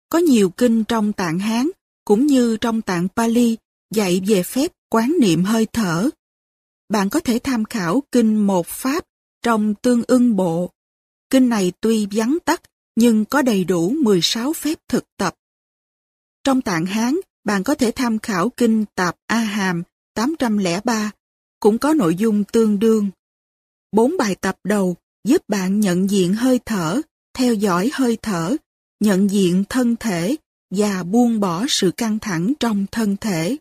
Có 0.09 0.19
nhiều 0.19 0.49
kinh 0.49 0.83
trong 0.83 1.13
tạng 1.13 1.39
Hán 1.39 1.69
cũng 2.05 2.27
như 2.27 2.57
trong 2.57 2.81
tạng 2.81 3.07
Pali 3.15 3.57
dạy 3.93 4.21
về 4.27 4.43
phép 4.43 4.71
quán 4.89 5.13
niệm 5.21 5.43
hơi 5.43 5.67
thở. 5.73 6.09
Bạn 6.89 7.09
có 7.09 7.19
thể 7.19 7.39
tham 7.39 7.65
khảo 7.65 8.03
kinh 8.11 8.47
một 8.47 8.67
pháp 8.67 9.05
trong 9.43 9.75
tương 9.75 10.03
ưng 10.07 10.35
bộ. 10.35 10.71
Kinh 11.29 11.49
này 11.49 11.71
tuy 11.81 12.07
vắn 12.11 12.37
tắt 12.45 12.61
nhưng 12.95 13.25
có 13.25 13.41
đầy 13.41 13.63
đủ 13.63 13.89
16 13.89 14.53
phép 14.53 14.77
thực 14.87 15.05
tập. 15.17 15.35
Trong 16.43 16.61
tạng 16.61 16.85
Hán, 16.85 17.15
bạn 17.43 17.63
có 17.63 17.75
thể 17.75 17.91
tham 17.91 18.19
khảo 18.19 18.49
kinh 18.49 18.85
Tạp 18.95 19.15
A 19.27 19.39
Hàm 19.39 19.83
803, 20.13 21.11
cũng 21.59 21.77
có 21.77 21.93
nội 21.93 22.15
dung 22.15 22.43
tương 22.43 22.79
đương. 22.79 23.09
Bốn 23.91 24.17
bài 24.17 24.35
tập 24.35 24.57
đầu 24.63 24.95
giúp 25.23 25.41
bạn 25.47 25.79
nhận 25.79 26.09
diện 26.09 26.33
hơi 26.33 26.59
thở, 26.65 27.01
theo 27.33 27.53
dõi 27.53 27.89
hơi 27.93 28.17
thở, 28.21 28.55
nhận 28.99 29.29
diện 29.29 29.63
thân 29.69 29.95
thể 29.95 30.35
và 30.75 31.03
buông 31.03 31.39
bỏ 31.39 31.65
sự 31.69 31.91
căng 31.97 32.19
thẳng 32.19 32.53
trong 32.59 32.85
thân 32.91 33.17
thể. 33.21 33.57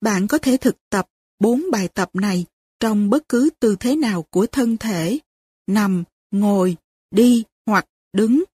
Bạn 0.00 0.26
có 0.26 0.38
thể 0.38 0.56
thực 0.56 0.76
tập 0.90 1.06
bốn 1.38 1.62
bài 1.70 1.88
tập 1.88 2.10
này 2.12 2.46
trong 2.80 3.10
bất 3.10 3.28
cứ 3.28 3.50
tư 3.60 3.76
thế 3.80 3.96
nào 3.96 4.22
của 4.30 4.46
thân 4.46 4.76
thể, 4.76 5.18
nằm, 5.66 6.04
ngồi, 6.30 6.76
đi 7.10 7.44
hoặc 7.66 7.86
đứng. 8.12 8.44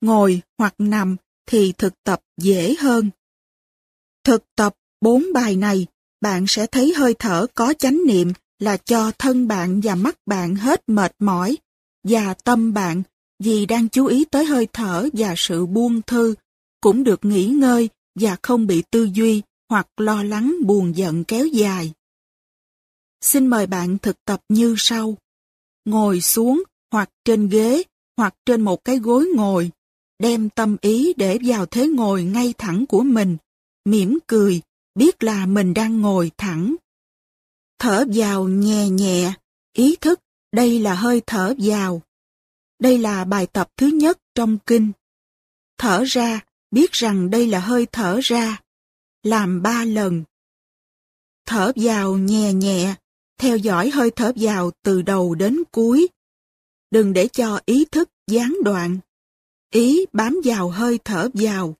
Ngồi 0.00 0.42
hoặc 0.58 0.74
nằm 0.78 1.16
thì 1.46 1.72
thực 1.78 2.02
tập 2.04 2.20
dễ 2.36 2.74
hơn. 2.80 3.10
Thực 4.26 4.44
tập 4.56 4.74
bốn 5.00 5.24
bài 5.34 5.56
này, 5.56 5.86
bạn 6.20 6.46
sẽ 6.48 6.66
thấy 6.66 6.94
hơi 6.94 7.14
thở 7.18 7.46
có 7.54 7.74
chánh 7.78 8.00
niệm 8.06 8.32
là 8.58 8.76
cho 8.76 9.12
thân 9.18 9.48
bạn 9.48 9.80
và 9.80 9.94
mắt 9.94 10.16
bạn 10.26 10.56
hết 10.56 10.82
mệt 10.86 11.12
mỏi, 11.18 11.56
và 12.08 12.34
tâm 12.34 12.74
bạn, 12.74 13.02
vì 13.38 13.66
đang 13.66 13.88
chú 13.88 14.06
ý 14.06 14.24
tới 14.24 14.44
hơi 14.44 14.68
thở 14.72 15.08
và 15.12 15.34
sự 15.36 15.66
buông 15.66 16.02
thư, 16.02 16.34
cũng 16.80 17.04
được 17.04 17.24
nghỉ 17.24 17.46
ngơi 17.46 17.88
và 18.20 18.36
không 18.42 18.66
bị 18.66 18.82
tư 18.90 19.08
duy 19.14 19.42
hoặc 19.70 19.88
lo 19.96 20.22
lắng 20.22 20.56
buồn 20.64 20.96
giận 20.96 21.24
kéo 21.24 21.46
dài. 21.46 21.92
Xin 23.20 23.46
mời 23.46 23.66
bạn 23.66 23.98
thực 23.98 24.24
tập 24.24 24.40
như 24.48 24.74
sau. 24.78 25.16
Ngồi 25.84 26.20
xuống 26.20 26.62
hoặc 26.92 27.10
trên 27.24 27.48
ghế 27.48 27.82
hoặc 28.16 28.34
trên 28.46 28.60
một 28.60 28.84
cái 28.84 28.98
gối 28.98 29.28
ngồi, 29.34 29.70
đem 30.18 30.48
tâm 30.50 30.76
ý 30.80 31.12
để 31.16 31.38
vào 31.44 31.66
thế 31.66 31.88
ngồi 31.88 32.24
ngay 32.24 32.54
thẳng 32.58 32.86
của 32.86 33.02
mình, 33.02 33.36
mỉm 33.86 34.18
cười, 34.26 34.60
biết 34.94 35.22
là 35.22 35.46
mình 35.46 35.74
đang 35.74 36.00
ngồi 36.00 36.30
thẳng. 36.38 36.76
Thở 37.78 38.04
vào 38.14 38.48
nhẹ 38.48 38.88
nhẹ, 38.88 39.32
ý 39.72 39.96
thức 40.00 40.20
đây 40.52 40.78
là 40.78 40.94
hơi 40.94 41.22
thở 41.26 41.54
vào. 41.58 42.02
Đây 42.78 42.98
là 42.98 43.24
bài 43.24 43.46
tập 43.46 43.68
thứ 43.76 43.86
nhất 43.86 44.18
trong 44.34 44.58
kinh. 44.66 44.92
Thở 45.78 46.04
ra, 46.06 46.40
biết 46.70 46.92
rằng 46.92 47.30
đây 47.30 47.46
là 47.46 47.60
hơi 47.60 47.86
thở 47.92 48.20
ra. 48.22 48.62
Làm 49.22 49.62
ba 49.62 49.84
lần. 49.84 50.24
Thở 51.46 51.72
vào 51.76 52.16
nhẹ 52.16 52.52
nhẹ, 52.52 52.94
theo 53.38 53.56
dõi 53.56 53.90
hơi 53.90 54.10
thở 54.10 54.32
vào 54.36 54.70
từ 54.82 55.02
đầu 55.02 55.34
đến 55.34 55.62
cuối. 55.70 56.08
Đừng 56.90 57.12
để 57.12 57.28
cho 57.28 57.60
ý 57.66 57.84
thức 57.84 58.10
gián 58.26 58.56
đoạn. 58.64 58.98
Ý 59.72 60.06
bám 60.12 60.40
vào 60.44 60.70
hơi 60.70 60.98
thở 61.04 61.28
vào, 61.34 61.76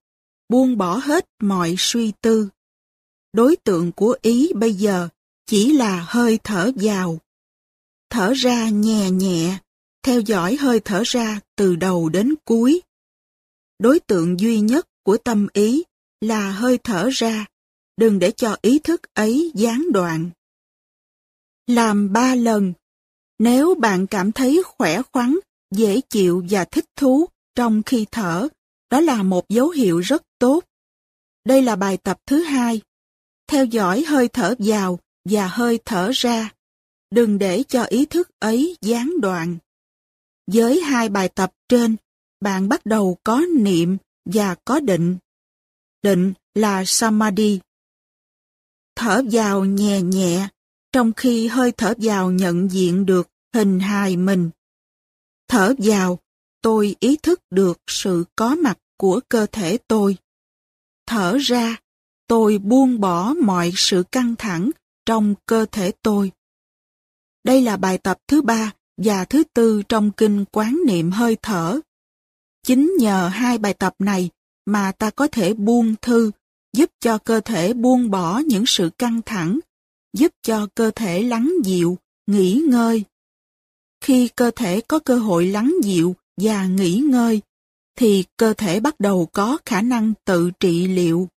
buông 0.48 0.78
bỏ 0.78 0.96
hết 0.96 1.28
mọi 1.40 1.74
suy 1.78 2.12
tư. 2.20 2.48
Đối 3.32 3.56
tượng 3.56 3.92
của 3.92 4.16
ý 4.22 4.52
bây 4.54 4.74
giờ 4.74 5.08
chỉ 5.46 5.72
là 5.72 6.04
hơi 6.08 6.38
thở 6.44 6.70
vào. 6.76 7.18
Thở 8.10 8.32
ra 8.32 8.68
nhẹ 8.68 9.10
nhẹ, 9.10 9.58
theo 10.02 10.20
dõi 10.20 10.56
hơi 10.56 10.80
thở 10.80 11.02
ra 11.06 11.40
từ 11.56 11.76
đầu 11.76 12.08
đến 12.08 12.34
cuối. 12.44 12.80
Đối 13.78 14.00
tượng 14.00 14.40
duy 14.40 14.60
nhất 14.60 14.88
của 15.02 15.16
tâm 15.16 15.46
ý 15.52 15.82
là 16.20 16.50
hơi 16.50 16.78
thở 16.78 17.08
ra, 17.12 17.46
đừng 17.96 18.18
để 18.18 18.30
cho 18.30 18.56
ý 18.62 18.78
thức 18.78 19.00
ấy 19.14 19.52
gián 19.54 19.92
đoạn. 19.92 20.30
Làm 21.66 22.12
ba 22.12 22.34
lần, 22.34 22.72
nếu 23.38 23.74
bạn 23.74 24.06
cảm 24.06 24.32
thấy 24.32 24.62
khỏe 24.66 25.02
khoắn, 25.12 25.38
dễ 25.70 26.00
chịu 26.00 26.44
và 26.50 26.64
thích 26.64 26.84
thú 26.96 27.26
trong 27.54 27.82
khi 27.82 28.06
thở, 28.10 28.48
đó 28.90 29.00
là 29.00 29.22
một 29.22 29.48
dấu 29.48 29.68
hiệu 29.68 29.98
rất 29.98 30.22
tốt. 30.38 30.64
Đây 31.44 31.62
là 31.62 31.76
bài 31.76 31.96
tập 31.96 32.18
thứ 32.26 32.42
hai. 32.42 32.80
Theo 33.46 33.64
dõi 33.64 34.04
hơi 34.04 34.28
thở 34.28 34.54
vào 34.58 34.98
và 35.24 35.48
hơi 35.48 35.78
thở 35.84 36.10
ra. 36.14 36.50
Đừng 37.10 37.38
để 37.38 37.62
cho 37.68 37.84
ý 37.84 38.06
thức 38.06 38.28
ấy 38.38 38.76
gián 38.80 39.20
đoạn. 39.20 39.56
Với 40.46 40.80
hai 40.80 41.08
bài 41.08 41.28
tập 41.28 41.52
trên, 41.68 41.96
bạn 42.40 42.68
bắt 42.68 42.86
đầu 42.86 43.18
có 43.24 43.42
niệm 43.58 43.96
và 44.24 44.54
có 44.64 44.80
định. 44.80 45.16
Định 46.02 46.32
là 46.54 46.84
Samadhi. 46.86 47.60
Thở 48.96 49.22
vào 49.32 49.64
nhẹ 49.64 50.02
nhẹ, 50.02 50.48
trong 50.92 51.12
khi 51.12 51.46
hơi 51.46 51.72
thở 51.72 51.94
vào 51.98 52.30
nhận 52.30 52.70
diện 52.70 53.06
được 53.06 53.28
hình 53.54 53.80
hài 53.80 54.16
mình. 54.16 54.50
Thở 55.48 55.74
vào, 55.78 56.18
tôi 56.66 56.96
ý 57.00 57.16
thức 57.16 57.40
được 57.50 57.80
sự 57.86 58.24
có 58.36 58.54
mặt 58.54 58.78
của 58.96 59.20
cơ 59.28 59.46
thể 59.52 59.78
tôi. 59.88 60.16
Thở 61.06 61.38
ra, 61.40 61.76
tôi 62.26 62.58
buông 62.58 63.00
bỏ 63.00 63.34
mọi 63.42 63.72
sự 63.76 64.02
căng 64.12 64.34
thẳng 64.36 64.70
trong 65.04 65.34
cơ 65.46 65.66
thể 65.72 65.92
tôi. 66.02 66.32
Đây 67.44 67.62
là 67.62 67.76
bài 67.76 67.98
tập 67.98 68.18
thứ 68.28 68.42
ba 68.42 68.72
và 68.96 69.24
thứ 69.24 69.44
tư 69.54 69.82
trong 69.88 70.10
kinh 70.10 70.44
quán 70.52 70.80
niệm 70.86 71.10
hơi 71.10 71.36
thở. 71.42 71.80
Chính 72.62 72.96
nhờ 72.98 73.28
hai 73.28 73.58
bài 73.58 73.74
tập 73.74 73.94
này 73.98 74.30
mà 74.64 74.92
ta 74.92 75.10
có 75.10 75.26
thể 75.26 75.54
buông 75.54 75.94
thư, 76.02 76.30
giúp 76.72 76.90
cho 77.00 77.18
cơ 77.18 77.40
thể 77.40 77.72
buông 77.72 78.10
bỏ 78.10 78.38
những 78.38 78.64
sự 78.66 78.90
căng 78.98 79.20
thẳng, 79.26 79.58
giúp 80.12 80.32
cho 80.42 80.66
cơ 80.74 80.90
thể 80.94 81.22
lắng 81.22 81.52
dịu, 81.64 81.98
nghỉ 82.26 82.62
ngơi. 82.68 83.04
Khi 84.00 84.28
cơ 84.28 84.50
thể 84.56 84.80
có 84.80 84.98
cơ 84.98 85.18
hội 85.18 85.46
lắng 85.46 85.74
dịu 85.82 86.16
và 86.36 86.66
nghỉ 86.66 86.98
ngơi, 86.98 87.42
thì 87.96 88.24
cơ 88.36 88.54
thể 88.54 88.80
bắt 88.80 89.00
đầu 89.00 89.28
có 89.32 89.58
khả 89.66 89.82
năng 89.82 90.12
tự 90.24 90.50
trị 90.60 90.86
liệu. 90.86 91.28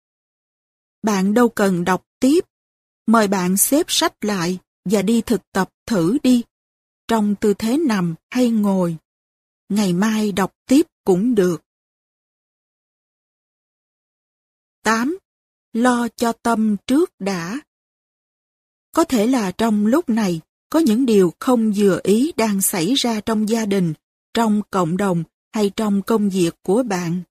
Bạn 1.03 1.35
đâu 1.35 1.49
cần 1.49 1.85
đọc 1.85 2.05
tiếp, 2.21 2.45
mời 3.07 3.29
bạn 3.29 3.57
xếp 3.57 3.87
sách 3.89 4.25
lại 4.25 4.59
và 4.85 5.03
đi 5.03 5.21
thực 5.21 5.41
tập 5.53 5.71
thử 5.87 6.19
đi, 6.23 6.43
trong 7.09 7.35
tư 7.41 7.55
thế 7.55 7.77
nằm 7.77 8.15
hay 8.31 8.51
ngồi. 8.51 8.97
Ngày 9.69 9.93
mai 9.93 10.33
đọc 10.33 10.53
tiếp 10.67 10.87
cũng 11.05 11.35
được. 11.35 11.63
8. 14.83 15.19
Lo 15.73 16.09
cho 16.09 16.33
tâm 16.33 16.77
trước 16.87 17.11
đã. 17.19 17.61
Có 18.93 19.05
thể 19.05 19.27
là 19.27 19.53
trong 19.53 19.87
lúc 19.87 20.09
này, 20.09 20.41
có 20.71 20.79
những 20.79 21.07
điều 21.07 21.33
không 21.39 21.73
vừa 21.77 22.01
ý 22.03 22.33
đang 22.37 22.61
xảy 22.61 22.95
ra 22.95 23.21
trong 23.21 23.49
gia 23.49 23.67
đình, 23.67 23.95
trong 24.35 24.63
cộng 24.71 24.97
đồng 24.97 25.25
hay 25.55 25.71
trong 25.77 26.03
công 26.03 26.31
việc 26.31 26.55
của 26.63 26.83
bạn. 26.83 27.23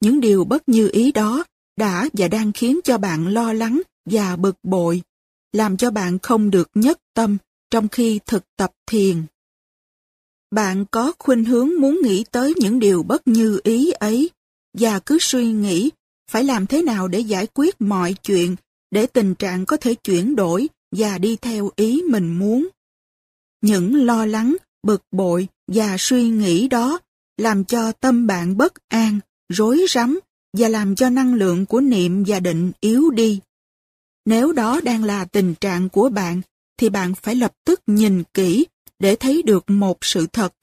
những 0.00 0.20
điều 0.20 0.44
bất 0.44 0.68
như 0.68 0.88
ý 0.92 1.12
đó 1.12 1.44
đã 1.76 2.08
và 2.12 2.28
đang 2.28 2.52
khiến 2.52 2.80
cho 2.84 2.98
bạn 2.98 3.28
lo 3.28 3.52
lắng 3.52 3.82
và 4.10 4.36
bực 4.36 4.56
bội, 4.62 5.02
làm 5.52 5.76
cho 5.76 5.90
bạn 5.90 6.18
không 6.18 6.50
được 6.50 6.70
nhất 6.74 6.98
tâm 7.14 7.36
trong 7.70 7.88
khi 7.88 8.20
thực 8.26 8.44
tập 8.56 8.72
thiền. 8.86 9.22
Bạn 10.50 10.84
có 10.90 11.12
khuynh 11.18 11.44
hướng 11.44 11.70
muốn 11.80 12.00
nghĩ 12.02 12.24
tới 12.30 12.54
những 12.56 12.78
điều 12.78 13.02
bất 13.02 13.28
như 13.28 13.60
ý 13.64 13.90
ấy 13.90 14.30
và 14.78 14.98
cứ 14.98 15.18
suy 15.20 15.46
nghĩ 15.52 15.90
phải 16.30 16.44
làm 16.44 16.66
thế 16.66 16.82
nào 16.82 17.08
để 17.08 17.20
giải 17.20 17.46
quyết 17.54 17.80
mọi 17.80 18.14
chuyện 18.22 18.56
để 18.90 19.06
tình 19.06 19.34
trạng 19.34 19.66
có 19.66 19.76
thể 19.76 19.94
chuyển 19.94 20.36
đổi 20.36 20.68
và 20.96 21.18
đi 21.18 21.36
theo 21.36 21.70
ý 21.76 22.02
mình 22.02 22.38
muốn. 22.38 22.68
Những 23.60 23.94
lo 24.06 24.26
lắng, 24.26 24.56
bực 24.86 25.02
bội 25.12 25.48
và 25.68 25.96
suy 25.98 26.28
nghĩ 26.28 26.68
đó 26.68 26.98
làm 27.36 27.64
cho 27.64 27.92
tâm 27.92 28.26
bạn 28.26 28.56
bất 28.56 28.72
an, 28.88 29.18
rối 29.48 29.84
rắm 29.88 30.20
và 30.58 30.68
làm 30.68 30.94
cho 30.94 31.10
năng 31.10 31.34
lượng 31.34 31.66
của 31.66 31.80
niệm 31.80 32.24
và 32.26 32.40
định 32.40 32.72
yếu 32.80 33.10
đi. 33.10 33.40
Nếu 34.24 34.52
đó 34.52 34.80
đang 34.84 35.04
là 35.04 35.24
tình 35.24 35.54
trạng 35.54 35.88
của 35.88 36.08
bạn, 36.08 36.40
thì 36.78 36.88
bạn 36.88 37.14
phải 37.14 37.34
lập 37.34 37.52
tức 37.64 37.80
nhìn 37.86 38.22
kỹ 38.34 38.66
để 38.98 39.16
thấy 39.16 39.42
được 39.42 39.70
một 39.70 39.98
sự 40.00 40.26
thật. 40.26 40.54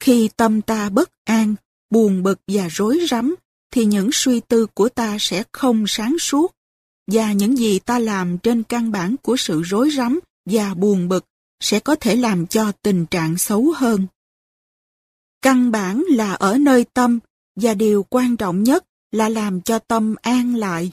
Khi 0.00 0.28
tâm 0.36 0.62
ta 0.62 0.90
bất 0.90 1.10
an, 1.24 1.54
buồn 1.90 2.22
bực 2.22 2.40
và 2.48 2.68
rối 2.68 3.00
rắm, 3.10 3.34
thì 3.70 3.84
những 3.84 4.10
suy 4.12 4.40
tư 4.40 4.66
của 4.74 4.88
ta 4.88 5.16
sẽ 5.20 5.42
không 5.52 5.84
sáng 5.86 6.18
suốt, 6.18 6.54
và 7.12 7.32
những 7.32 7.58
gì 7.58 7.78
ta 7.78 7.98
làm 7.98 8.38
trên 8.38 8.62
căn 8.62 8.90
bản 8.92 9.16
của 9.22 9.36
sự 9.36 9.62
rối 9.62 9.90
rắm 9.90 10.20
và 10.50 10.74
buồn 10.74 11.08
bực 11.08 11.24
sẽ 11.60 11.80
có 11.80 11.94
thể 11.94 12.16
làm 12.16 12.46
cho 12.46 12.72
tình 12.82 13.06
trạng 13.06 13.38
xấu 13.38 13.72
hơn. 13.76 14.06
Căn 15.42 15.70
bản 15.70 16.04
là 16.08 16.32
ở 16.32 16.58
nơi 16.58 16.84
tâm, 16.84 17.18
và 17.56 17.74
điều 17.74 18.02
quan 18.02 18.36
trọng 18.36 18.62
nhất 18.62 18.84
là 19.12 19.28
làm 19.28 19.60
cho 19.60 19.78
tâm 19.78 20.14
an 20.22 20.54
lại. 20.54 20.92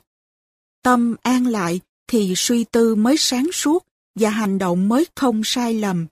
Tâm 0.83 1.15
an 1.21 1.47
lại 1.47 1.79
thì 2.07 2.33
suy 2.37 2.63
tư 2.63 2.95
mới 2.95 3.17
sáng 3.17 3.51
suốt 3.53 3.85
và 4.19 4.29
hành 4.29 4.57
động 4.57 4.89
mới 4.89 5.05
không 5.15 5.41
sai 5.43 5.73
lầm. 5.73 6.07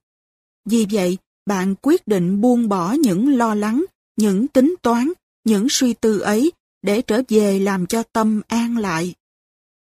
Vì 0.66 0.86
vậy, 0.92 1.18
bạn 1.46 1.76
quyết 1.82 2.08
định 2.08 2.42
buông 2.42 2.70
bỏ 2.70 2.92
những 2.92 3.38
lo 3.38 3.56
lắng, 3.56 3.86
những 4.16 4.48
tính 4.48 4.76
toán, 4.82 5.12
những 5.44 5.68
suy 5.70 5.94
tư 5.94 6.20
ấy 6.20 6.52
để 6.82 7.02
trở 7.02 7.22
về 7.30 7.60
làm 7.60 7.86
cho 7.86 8.04
tâm 8.04 8.42
an 8.48 8.78
lại. 8.78 9.14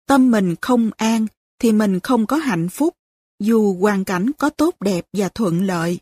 Tâm 0.07 0.31
mình 0.31 0.55
không 0.61 0.91
an 0.97 1.27
thì 1.59 1.73
mình 1.73 2.01
không 2.01 2.27
có 2.27 2.37
hạnh 2.37 2.69
phúc, 2.69 2.95
dù 3.41 3.75
hoàn 3.75 4.05
cảnh 4.05 4.31
có 4.39 4.51
tốt 4.51 4.75
đẹp 4.81 5.07
và 5.13 5.29
thuận 5.29 5.67
lợi. 5.67 5.99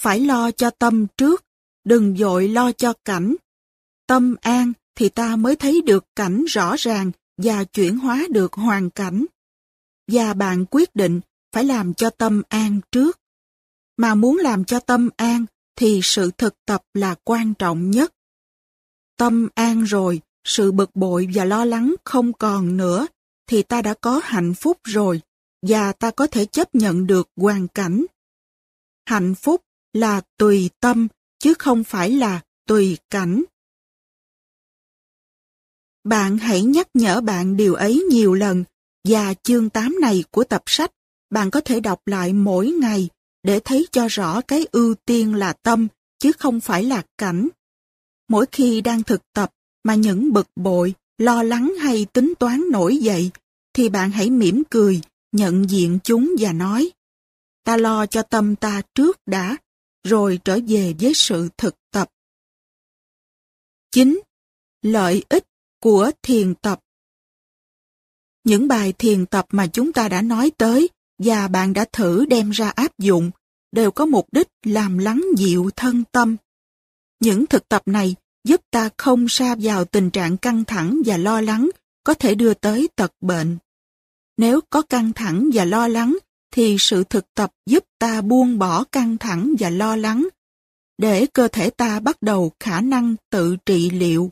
Phải 0.00 0.20
lo 0.20 0.50
cho 0.50 0.70
tâm 0.70 1.06
trước, 1.16 1.44
đừng 1.84 2.16
dội 2.16 2.48
lo 2.48 2.72
cho 2.72 2.92
cảnh. 3.04 3.34
Tâm 4.06 4.36
an 4.40 4.72
thì 4.94 5.08
ta 5.08 5.36
mới 5.36 5.56
thấy 5.56 5.82
được 5.82 6.06
cảnh 6.16 6.44
rõ 6.44 6.76
ràng 6.78 7.10
và 7.36 7.64
chuyển 7.64 7.98
hóa 7.98 8.26
được 8.30 8.52
hoàn 8.52 8.90
cảnh. 8.90 9.24
Và 10.08 10.34
bạn 10.34 10.64
quyết 10.70 10.96
định 10.96 11.20
phải 11.52 11.64
làm 11.64 11.94
cho 11.94 12.10
tâm 12.10 12.42
an 12.48 12.80
trước. 12.92 13.18
Mà 13.96 14.14
muốn 14.14 14.36
làm 14.36 14.64
cho 14.64 14.80
tâm 14.80 15.08
an 15.16 15.46
thì 15.76 16.00
sự 16.02 16.30
thực 16.38 16.54
tập 16.66 16.82
là 16.94 17.14
quan 17.24 17.54
trọng 17.54 17.90
nhất. 17.90 18.14
Tâm 19.16 19.48
an 19.54 19.82
rồi, 19.82 20.20
sự 20.44 20.72
bực 20.72 20.96
bội 20.96 21.28
và 21.34 21.44
lo 21.44 21.64
lắng 21.64 21.94
không 22.04 22.32
còn 22.32 22.76
nữa, 22.76 23.06
thì 23.46 23.62
ta 23.62 23.82
đã 23.82 23.94
có 23.94 24.20
hạnh 24.24 24.54
phúc 24.54 24.78
rồi, 24.84 25.20
và 25.62 25.92
ta 25.92 26.10
có 26.10 26.26
thể 26.26 26.46
chấp 26.46 26.74
nhận 26.74 27.06
được 27.06 27.28
hoàn 27.36 27.68
cảnh. 27.68 28.04
Hạnh 29.06 29.34
phúc 29.34 29.62
là 29.92 30.20
tùy 30.36 30.70
tâm, 30.80 31.08
chứ 31.38 31.54
không 31.58 31.84
phải 31.84 32.10
là 32.10 32.40
tùy 32.66 32.98
cảnh. 33.10 33.42
Bạn 36.04 36.38
hãy 36.38 36.62
nhắc 36.62 36.88
nhở 36.94 37.20
bạn 37.20 37.56
điều 37.56 37.74
ấy 37.74 38.04
nhiều 38.10 38.34
lần, 38.34 38.64
và 39.08 39.34
chương 39.34 39.70
8 39.70 40.00
này 40.00 40.24
của 40.30 40.44
tập 40.44 40.62
sách, 40.66 40.90
bạn 41.30 41.50
có 41.50 41.60
thể 41.60 41.80
đọc 41.80 42.00
lại 42.06 42.32
mỗi 42.32 42.70
ngày 42.70 43.08
để 43.42 43.60
thấy 43.64 43.86
cho 43.92 44.06
rõ 44.08 44.40
cái 44.40 44.66
ưu 44.72 44.94
tiên 44.94 45.34
là 45.34 45.52
tâm, 45.52 45.88
chứ 46.18 46.32
không 46.38 46.60
phải 46.60 46.84
là 46.84 47.02
cảnh. 47.18 47.48
Mỗi 48.28 48.46
khi 48.52 48.80
đang 48.80 49.02
thực 49.02 49.22
tập 49.32 49.50
mà 49.84 49.94
những 49.94 50.32
bực 50.32 50.46
bội, 50.56 50.94
lo 51.18 51.42
lắng 51.42 51.74
hay 51.80 52.06
tính 52.12 52.32
toán 52.38 52.62
nổi 52.70 52.96
dậy, 52.96 53.30
thì 53.74 53.88
bạn 53.88 54.10
hãy 54.10 54.30
mỉm 54.30 54.62
cười, 54.70 55.00
nhận 55.32 55.70
diện 55.70 55.98
chúng 56.04 56.34
và 56.38 56.52
nói, 56.52 56.90
ta 57.64 57.76
lo 57.76 58.06
cho 58.06 58.22
tâm 58.22 58.56
ta 58.56 58.82
trước 58.94 59.18
đã, 59.26 59.56
rồi 60.04 60.40
trở 60.44 60.58
về 60.68 60.94
với 61.00 61.14
sự 61.14 61.48
thực 61.56 61.74
tập. 61.90 62.08
9. 63.90 64.20
Lợi 64.82 65.24
ích 65.28 65.44
của 65.80 66.10
thiền 66.22 66.54
tập 66.54 66.80
Những 68.44 68.68
bài 68.68 68.92
thiền 68.98 69.26
tập 69.26 69.46
mà 69.50 69.66
chúng 69.66 69.92
ta 69.92 70.08
đã 70.08 70.22
nói 70.22 70.50
tới 70.58 70.88
và 71.18 71.48
bạn 71.48 71.72
đã 71.72 71.84
thử 71.92 72.24
đem 72.24 72.50
ra 72.50 72.68
áp 72.68 72.98
dụng 72.98 73.30
đều 73.72 73.90
có 73.90 74.06
mục 74.06 74.26
đích 74.32 74.48
làm 74.62 74.98
lắng 74.98 75.22
dịu 75.36 75.70
thân 75.76 76.04
tâm. 76.12 76.36
Những 77.20 77.46
thực 77.46 77.68
tập 77.68 77.82
này 77.86 78.14
giúp 78.44 78.60
ta 78.70 78.90
không 78.96 79.28
sa 79.28 79.56
vào 79.60 79.84
tình 79.84 80.10
trạng 80.10 80.36
căng 80.36 80.64
thẳng 80.64 81.02
và 81.06 81.16
lo 81.16 81.40
lắng 81.40 81.70
có 82.04 82.14
thể 82.14 82.34
đưa 82.34 82.54
tới 82.54 82.88
tật 82.96 83.12
bệnh. 83.20 83.58
Nếu 84.36 84.60
có 84.70 84.82
căng 84.82 85.12
thẳng 85.12 85.50
và 85.54 85.64
lo 85.64 85.88
lắng, 85.88 86.18
thì 86.50 86.76
sự 86.78 87.04
thực 87.04 87.34
tập 87.34 87.50
giúp 87.66 87.84
ta 87.98 88.20
buông 88.20 88.58
bỏ 88.58 88.84
căng 88.84 89.18
thẳng 89.18 89.54
và 89.58 89.70
lo 89.70 89.96
lắng 89.96 90.28
để 90.98 91.26
cơ 91.32 91.48
thể 91.48 91.70
ta 91.70 92.00
bắt 92.00 92.22
đầu 92.22 92.52
khả 92.60 92.80
năng 92.80 93.14
tự 93.30 93.56
trị 93.66 93.90
liệu. 93.90 94.30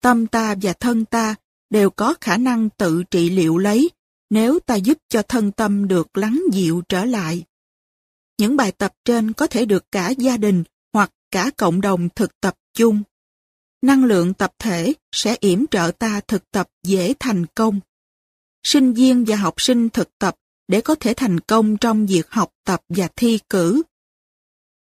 Tâm 0.00 0.26
ta 0.26 0.54
và 0.62 0.72
thân 0.72 1.04
ta 1.04 1.34
đều 1.70 1.90
có 1.90 2.14
khả 2.20 2.36
năng 2.36 2.70
tự 2.70 3.02
trị 3.10 3.30
liệu 3.30 3.58
lấy, 3.58 3.90
nếu 4.30 4.58
ta 4.58 4.74
giúp 4.74 4.98
cho 5.08 5.22
thân 5.22 5.52
tâm 5.52 5.88
được 5.88 6.16
lắng 6.16 6.42
dịu 6.52 6.82
trở 6.88 7.04
lại. 7.04 7.44
Những 8.38 8.56
bài 8.56 8.72
tập 8.72 8.94
trên 9.04 9.32
có 9.32 9.46
thể 9.46 9.64
được 9.64 9.84
cả 9.92 10.10
gia 10.10 10.36
đình 10.36 10.64
hoặc 10.92 11.12
cả 11.30 11.50
cộng 11.56 11.80
đồng 11.80 12.08
thực 12.16 12.40
tập 12.40 12.54
chung. 12.74 13.02
Năng 13.82 14.04
lượng 14.04 14.34
tập 14.34 14.52
thể 14.58 14.94
sẽ 15.12 15.36
yểm 15.40 15.66
trợ 15.66 15.90
ta 15.98 16.20
thực 16.28 16.50
tập 16.50 16.68
dễ 16.82 17.14
thành 17.18 17.46
công. 17.46 17.80
Sinh 18.62 18.92
viên 18.92 19.24
và 19.24 19.36
học 19.36 19.54
sinh 19.60 19.88
thực 19.88 20.18
tập 20.18 20.34
để 20.68 20.80
có 20.80 20.94
thể 20.94 21.14
thành 21.14 21.40
công 21.40 21.76
trong 21.76 22.06
việc 22.06 22.30
học 22.30 22.52
tập 22.64 22.82
và 22.88 23.08
thi 23.16 23.38
cử. 23.50 23.82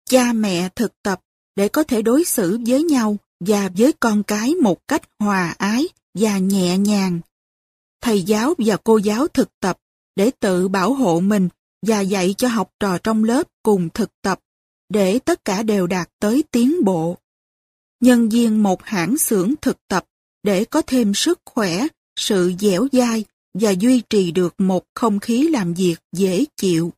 Cha 0.09 0.33
mẹ 0.33 0.69
thực 0.77 1.03
tập 1.03 1.21
để 1.57 1.69
có 1.69 1.83
thể 1.83 2.03
đối 2.03 2.25
xử 2.25 2.59
với 2.67 2.83
nhau 2.83 3.17
và 3.41 3.71
với 3.77 3.93
con 4.01 4.23
cái 4.23 4.55
một 4.55 4.89
cách 4.89 5.03
hòa 5.19 5.55
ái 5.59 5.89
và 6.15 6.39
nhẹ 6.39 6.79
nhàng. 6.79 7.21
Thầy 8.01 8.23
giáo 8.23 8.55
và 8.59 8.77
cô 8.85 8.99
giáo 8.99 9.29
thực 9.29 9.49
tập 9.61 9.79
để 10.17 10.31
tự 10.41 10.69
bảo 10.69 10.95
hộ 10.95 11.21
mình 11.21 11.49
và 11.87 12.01
dạy 12.01 12.35
cho 12.39 12.49
học 12.49 12.71
trò 12.81 12.99
trong 12.99 13.25
lớp 13.25 13.49
cùng 13.63 13.89
thực 13.95 14.11
tập 14.23 14.41
để 14.89 15.19
tất 15.19 15.45
cả 15.45 15.63
đều 15.63 15.87
đạt 15.87 16.11
tới 16.21 16.45
tiến 16.51 16.85
bộ. 16.85 17.19
Nhân 18.01 18.29
viên 18.29 18.63
một 18.63 18.83
hãng 18.83 19.19
xưởng 19.19 19.55
thực 19.61 19.77
tập 19.89 20.05
để 20.43 20.65
có 20.65 20.83
thêm 20.87 21.15
sức 21.15 21.41
khỏe, 21.45 21.87
sự 22.17 22.53
dẻo 22.61 22.87
dai 22.93 23.25
và 23.55 23.71
duy 23.71 24.03
trì 24.11 24.31
được 24.31 24.55
một 24.59 24.85
không 24.95 25.21
khí 25.21 25.49
làm 25.49 25.75
việc 25.75 25.97
dễ 26.13 26.45
chịu. 26.57 26.93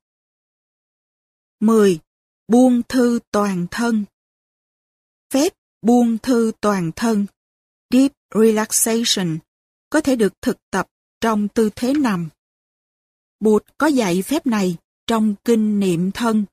10. 1.61 1.99
Buông 2.49 2.83
thư 2.89 3.19
toàn 3.31 3.67
thân 3.71 4.05
Phép 5.33 5.53
buông 5.83 6.19
thư 6.19 6.53
toàn 6.61 6.91
thân 6.97 7.27
Deep 7.91 8.13
Relaxation 8.35 9.39
có 9.91 10.01
thể 10.01 10.17
được 10.17 10.33
thực 10.43 10.57
tập 10.71 10.87
trong 11.21 11.49
tư 11.49 11.71
thế 11.77 11.95
nằm. 11.95 12.29
Bụt 13.41 13.65
có 13.79 13.87
dạy 13.87 14.23
phép 14.23 14.47
này 14.47 14.77
trong 15.07 15.35
kinh 15.45 15.81
niệm 15.81 16.11
thân. 16.11 16.45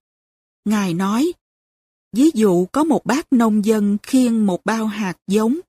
Ngài 0.66 0.94
nói, 0.94 1.32
ví 2.14 2.30
dụ 2.34 2.66
có 2.66 2.84
một 2.84 3.06
bác 3.06 3.34
nông 3.34 3.66
dân 3.66 3.98
khiêng 4.04 4.46
một 4.46 4.66
bao 4.66 4.86
hạt 4.86 5.18
giống, 5.28 5.60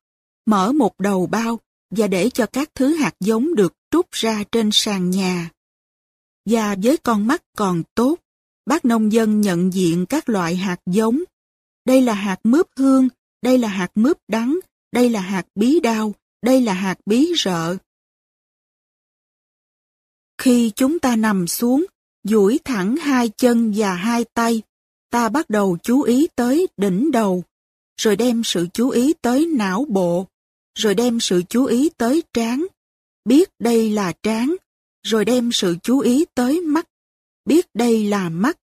mở 0.47 0.73
một 0.73 1.01
đầu 1.01 1.27
bao 1.27 1.61
và 1.91 2.07
để 2.07 2.31
cho 2.31 2.47
các 2.47 2.71
thứ 2.75 2.95
hạt 2.95 3.15
giống 3.21 3.55
được 3.55 3.73
trút 3.91 4.11
ra 4.11 4.45
trên 4.53 4.71
sàn 4.73 5.11
nhà. 5.11 5.51
Và 6.47 6.77
với 6.83 6.97
con 6.97 7.27
mắt 7.27 7.43
còn 7.57 7.83
tốt, 7.95 8.19
bác 8.67 8.85
nông 8.85 9.13
dân 9.13 9.41
nhận 9.41 9.73
diện 9.73 10.07
các 10.07 10.29
loại 10.29 10.57
hạt 10.57 10.81
giống. 10.87 11.23
Đây 11.85 12.03
là 12.03 12.15
hạt 12.15 12.41
mướp 12.45 12.67
hương, 12.77 13.09
đây 13.43 13.59
là 13.59 13.69
hạt 13.69 13.91
mướp 13.95 14.17
đắng, 14.29 14.59
đây 14.93 15.11
là 15.11 15.21
hạt 15.21 15.47
bí 15.55 15.81
đao, 15.81 16.15
đây 16.43 16.61
là 16.61 16.73
hạt 16.73 16.99
bí 17.07 17.33
rợ. 17.37 17.77
Khi 20.39 20.73
chúng 20.77 20.99
ta 20.99 21.17
nằm 21.17 21.47
xuống, 21.47 21.87
duỗi 22.25 22.59
thẳng 22.65 22.97
hai 22.97 23.29
chân 23.29 23.73
và 23.77 23.95
hai 23.95 24.25
tay, 24.25 24.63
ta 25.11 25.29
bắt 25.29 25.51
đầu 25.51 25.79
chú 25.83 26.03
ý 26.03 26.29
tới 26.37 26.67
đỉnh 26.77 27.11
đầu, 27.11 27.45
rồi 28.01 28.17
đem 28.17 28.45
sự 28.45 28.67
chú 28.73 28.89
ý 28.89 29.15
tới 29.23 29.47
não 29.47 29.87
bộ, 29.89 30.27
rồi 30.79 30.95
đem 30.95 31.21
sự 31.21 31.43
chú 31.49 31.65
ý 31.65 31.91
tới 31.97 32.23
trán, 32.33 32.67
biết 33.29 33.49
đây 33.59 33.91
là 33.91 34.13
trán, 34.23 34.57
rồi 35.03 35.25
đem 35.25 35.53
sự 35.53 35.77
chú 35.83 35.99
ý 35.99 36.25
tới 36.35 36.61
mắt, 36.61 36.89
biết 37.45 37.67
đây 37.75 38.05
là 38.05 38.29
mắt. 38.29 38.59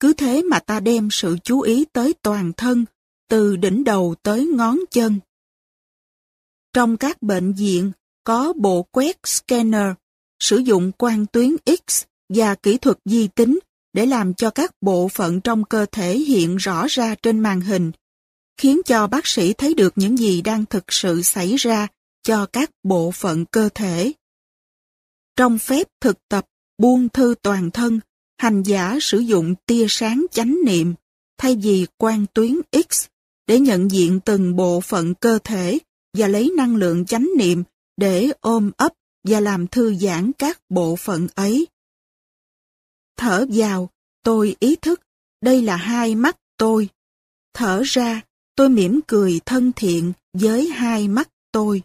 Cứ 0.00 0.12
thế 0.12 0.42
mà 0.42 0.58
ta 0.58 0.80
đem 0.80 1.08
sự 1.10 1.36
chú 1.44 1.60
ý 1.60 1.84
tới 1.92 2.14
toàn 2.22 2.52
thân, 2.52 2.84
từ 3.28 3.56
đỉnh 3.56 3.84
đầu 3.84 4.14
tới 4.22 4.46
ngón 4.46 4.78
chân. 4.90 5.20
Trong 6.72 6.96
các 6.96 7.22
bệnh 7.22 7.52
viện 7.52 7.92
có 8.24 8.52
bộ 8.52 8.82
quét 8.82 9.18
scanner, 9.26 9.92
sử 10.40 10.56
dụng 10.58 10.92
quang 10.92 11.26
tuyến 11.26 11.56
X 11.66 12.04
và 12.28 12.54
kỹ 12.54 12.78
thuật 12.78 12.98
di 13.04 13.28
tính 13.28 13.58
để 13.92 14.06
làm 14.06 14.34
cho 14.34 14.50
các 14.50 14.74
bộ 14.80 15.08
phận 15.08 15.40
trong 15.40 15.64
cơ 15.64 15.86
thể 15.92 16.18
hiện 16.18 16.56
rõ 16.56 16.86
ra 16.88 17.14
trên 17.14 17.40
màn 17.40 17.60
hình, 17.60 17.92
khiến 18.56 18.80
cho 18.86 19.06
bác 19.06 19.26
sĩ 19.26 19.52
thấy 19.52 19.74
được 19.74 19.92
những 19.96 20.18
gì 20.18 20.42
đang 20.42 20.66
thực 20.66 20.92
sự 20.92 21.22
xảy 21.22 21.56
ra 21.56 21.88
cho 22.22 22.46
các 22.46 22.70
bộ 22.82 23.10
phận 23.10 23.44
cơ 23.44 23.68
thể. 23.74 24.12
Trong 25.36 25.58
phép 25.58 25.86
thực 26.00 26.28
tập 26.28 26.46
buông 26.78 27.08
thư 27.08 27.34
toàn 27.42 27.70
thân, 27.70 28.00
hành 28.38 28.62
giả 28.62 28.98
sử 29.00 29.18
dụng 29.18 29.54
tia 29.66 29.86
sáng 29.88 30.26
chánh 30.32 30.58
niệm 30.66 30.94
thay 31.38 31.56
vì 31.56 31.86
quang 31.96 32.26
tuyến 32.34 32.60
X 32.90 33.06
để 33.46 33.60
nhận 33.60 33.90
diện 33.90 34.20
từng 34.24 34.56
bộ 34.56 34.80
phận 34.80 35.14
cơ 35.14 35.38
thể 35.44 35.78
và 36.18 36.28
lấy 36.28 36.52
năng 36.56 36.76
lượng 36.76 37.04
chánh 37.06 37.28
niệm 37.38 37.62
để 37.96 38.32
ôm 38.40 38.70
ấp 38.76 38.92
và 39.24 39.40
làm 39.40 39.66
thư 39.66 39.94
giãn 39.94 40.32
các 40.32 40.60
bộ 40.68 40.96
phận 40.96 41.28
ấy. 41.34 41.66
Thở 43.16 43.46
vào, 43.48 43.90
tôi 44.24 44.56
ý 44.60 44.76
thức, 44.76 45.00
đây 45.42 45.62
là 45.62 45.76
hai 45.76 46.14
mắt 46.14 46.36
tôi. 46.56 46.88
Thở 47.54 47.82
ra, 47.84 48.20
tôi 48.56 48.68
mỉm 48.68 49.00
cười 49.06 49.40
thân 49.46 49.72
thiện 49.76 50.12
với 50.32 50.68
hai 50.68 51.08
mắt 51.08 51.28
tôi. 51.52 51.82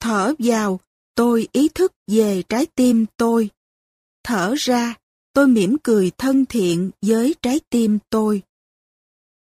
Thở 0.00 0.32
vào, 0.38 0.80
tôi 1.14 1.48
ý 1.52 1.68
thức 1.68 1.92
về 2.06 2.42
trái 2.48 2.66
tim 2.66 3.06
tôi. 3.16 3.50
Thở 4.24 4.54
ra, 4.58 4.94
tôi 5.32 5.48
mỉm 5.48 5.76
cười 5.82 6.10
thân 6.18 6.46
thiện 6.46 6.90
với 7.02 7.34
trái 7.42 7.60
tim 7.70 7.98
tôi. 8.10 8.42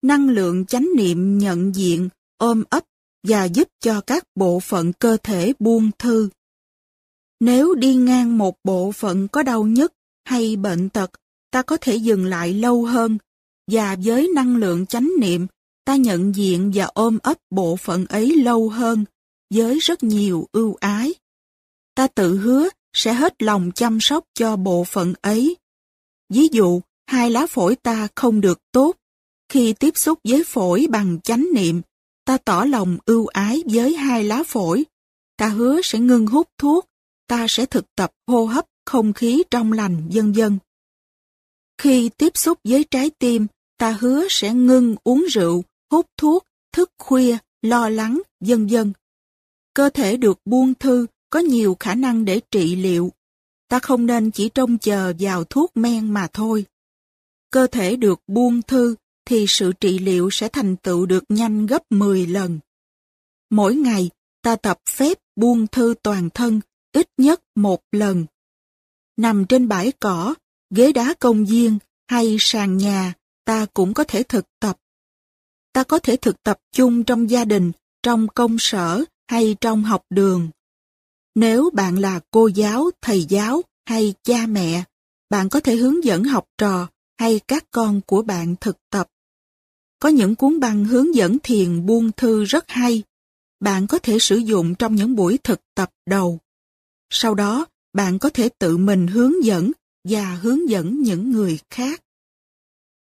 Năng 0.02 0.30
lượng 0.30 0.66
chánh 0.66 0.88
niệm 0.96 1.38
nhận 1.38 1.76
diện, 1.76 2.10
ôm 2.38 2.64
ấp 2.70 2.84
và 3.28 3.46
giúp 3.46 3.68
cho 3.80 4.02
các 4.02 4.24
bộ 4.36 4.60
phận 4.60 4.94
cơ 4.94 5.18
thể 5.24 5.54
buông 5.60 5.92
thư. 6.00 6.30
Nếu 7.40 7.76
đi 7.76 7.96
ngang 7.96 8.38
một 8.38 8.56
bộ 8.64 8.92
phận 8.92 9.28
có 9.28 9.44
đau 9.44 9.64
nhức 9.64 9.94
hay 10.26 10.56
bệnh 10.56 10.90
tật, 10.90 11.12
ta 11.52 11.62
có 11.62 11.78
thể 11.82 11.96
dừng 11.96 12.26
lại 12.26 12.54
lâu 12.54 12.86
hơn, 12.86 13.18
và 13.72 13.96
với 14.04 14.30
năng 14.36 14.56
lượng 14.56 14.86
chánh 14.86 15.12
niệm, 15.20 15.48
ta 15.86 15.96
nhận 15.96 16.36
diện 16.36 16.72
và 16.76 16.86
ôm 16.86 17.18
ấp 17.24 17.38
bộ 17.50 17.76
phận 17.76 18.06
ấy 18.06 18.36
lâu 18.36 18.70
hơn, 18.70 19.06
với 19.54 19.80
rất 19.80 20.04
nhiều 20.04 20.48
ưu 20.52 20.76
ái. 20.76 21.14
Ta 21.96 22.08
tự 22.08 22.38
hứa 22.38 22.70
sẽ 22.94 23.14
hết 23.14 23.44
lòng 23.44 23.72
chăm 23.76 23.98
sóc 24.02 24.26
cho 24.34 24.56
bộ 24.56 24.84
phận 24.84 25.14
ấy. 25.22 25.58
Ví 26.30 26.48
dụ, 26.52 26.82
hai 27.08 27.30
lá 27.30 27.48
phổi 27.48 27.76
ta 27.76 28.08
không 28.16 28.42
được 28.42 28.60
tốt. 28.72 28.96
Khi 29.50 29.74
tiếp 29.74 29.98
xúc 29.98 30.20
với 30.24 30.44
phổi 30.44 30.88
bằng 30.90 31.22
chánh 31.22 31.48
niệm, 31.54 31.82
ta 32.26 32.38
tỏ 32.38 32.64
lòng 32.64 32.98
ưu 33.06 33.28
ái 33.28 33.64
với 33.66 33.96
hai 33.96 34.24
lá 34.24 34.44
phổi. 34.48 34.84
Ta 35.38 35.48
hứa 35.48 35.82
sẽ 35.84 36.00
ngưng 36.00 36.28
hút 36.28 36.50
thuốc, 36.58 36.86
ta 37.28 37.46
sẽ 37.50 37.66
thực 37.66 37.96
tập 37.96 38.12
hô 38.28 38.46
hấp 38.46 38.66
không 38.86 39.14
khí 39.14 39.44
trong 39.52 39.72
lành, 39.72 40.10
vân 40.14 40.32
vân. 40.32 40.60
Khi 41.78 42.10
tiếp 42.18 42.38
xúc 42.38 42.60
với 42.64 42.84
trái 42.84 43.10
tim, 43.20 43.48
ta 43.78 43.98
hứa 44.00 44.28
sẽ 44.30 44.54
ngưng 44.54 44.96
uống 45.04 45.26
rượu, 45.30 45.64
hút 45.92 46.06
thuốc, 46.18 46.44
thức 46.72 46.92
khuya, 46.98 47.38
lo 47.62 47.90
lắng, 47.90 48.22
vân 48.40 48.68
vân. 48.68 48.94
Cơ 49.76 49.90
thể 49.90 50.18
được 50.18 50.40
buông 50.46 50.74
thư 50.74 51.08
có 51.30 51.40
nhiều 51.40 51.78
khả 51.80 51.96
năng 51.96 52.26
để 52.26 52.42
trị 52.52 52.76
liệu. 52.76 53.12
Ta 53.68 53.80
không 53.80 54.06
nên 54.06 54.32
chỉ 54.32 54.50
trông 54.50 54.78
chờ 54.78 55.14
vào 55.20 55.44
thuốc 55.44 55.78
men 55.78 56.12
mà 56.14 56.28
thôi. 56.34 56.66
Cơ 57.50 57.68
thể 57.68 57.96
được 57.96 58.20
buông 58.28 58.62
thư 58.62 58.96
thì 59.26 59.46
sự 59.48 59.74
trị 59.80 60.00
liệu 60.00 60.30
sẽ 60.32 60.50
thành 60.50 60.76
tựu 60.76 61.06
được 61.06 61.24
nhanh 61.30 61.66
gấp 61.66 61.84
10 61.90 62.28
lần. 62.28 62.60
Mỗi 63.50 63.76
ngày, 63.76 64.10
ta 64.42 64.56
tập 64.56 64.80
phép 64.90 65.18
buông 65.36 65.68
thư 65.68 65.94
toàn 66.04 66.30
thân 66.30 66.62
ít 66.92 67.10
nhất 67.18 67.42
một 67.56 67.82
lần. 67.92 68.26
Nằm 69.18 69.46
trên 69.46 69.68
bãi 69.68 69.92
cỏ, 70.00 70.36
ghế 70.70 70.92
đá 70.92 71.14
công 71.20 71.46
viên 71.46 71.78
hay 72.08 72.38
sàn 72.40 72.78
nhà, 72.78 73.14
ta 73.46 73.66
cũng 73.74 73.94
có 73.94 74.04
thể 74.04 74.24
thực 74.24 74.46
tập. 74.60 74.78
Ta 75.74 75.84
có 75.84 76.00
thể 76.00 76.16
thực 76.16 76.44
tập 76.44 76.60
chung 76.72 77.04
trong 77.04 77.30
gia 77.30 77.46
đình, 77.46 77.72
trong 78.04 78.28
công 78.28 78.56
sở 78.60 79.04
hay 79.28 79.56
trong 79.62 79.84
học 79.84 80.02
đường. 80.10 80.50
Nếu 81.36 81.70
bạn 81.74 82.00
là 82.00 82.20
cô 82.32 82.48
giáo, 82.48 82.92
thầy 83.02 83.26
giáo 83.30 83.62
hay 83.86 84.14
cha 84.24 84.46
mẹ, 84.48 84.84
bạn 85.30 85.50
có 85.50 85.60
thể 85.60 85.76
hướng 85.76 86.04
dẫn 86.04 86.24
học 86.24 86.46
trò 86.58 86.88
hay 87.20 87.40
các 87.48 87.66
con 87.72 88.02
của 88.02 88.22
bạn 88.22 88.56
thực 88.62 88.78
tập. 88.90 89.08
Có 90.00 90.10
những 90.10 90.36
cuốn 90.36 90.60
băng 90.60 90.86
hướng 90.86 91.16
dẫn 91.16 91.38
thiền 91.44 91.86
buông 91.86 92.12
thư 92.12 92.44
rất 92.44 92.66
hay. 92.68 93.04
Bạn 93.60 93.88
có 93.88 94.00
thể 94.00 94.20
sử 94.20 94.38
dụng 94.38 94.76
trong 94.76 94.96
những 94.96 95.16
buổi 95.16 95.40
thực 95.44 95.60
tập 95.76 95.90
đầu. 96.06 96.40
Sau 97.10 97.36
đó, 97.36 97.66
bạn 97.94 98.20
có 98.20 98.30
thể 98.30 98.50
tự 98.60 98.78
mình 98.78 99.08
hướng 99.08 99.44
dẫn 99.44 99.72
và 100.10 100.36
hướng 100.36 100.70
dẫn 100.70 101.02
những 101.02 101.32
người 101.32 101.60
khác. 101.70 102.02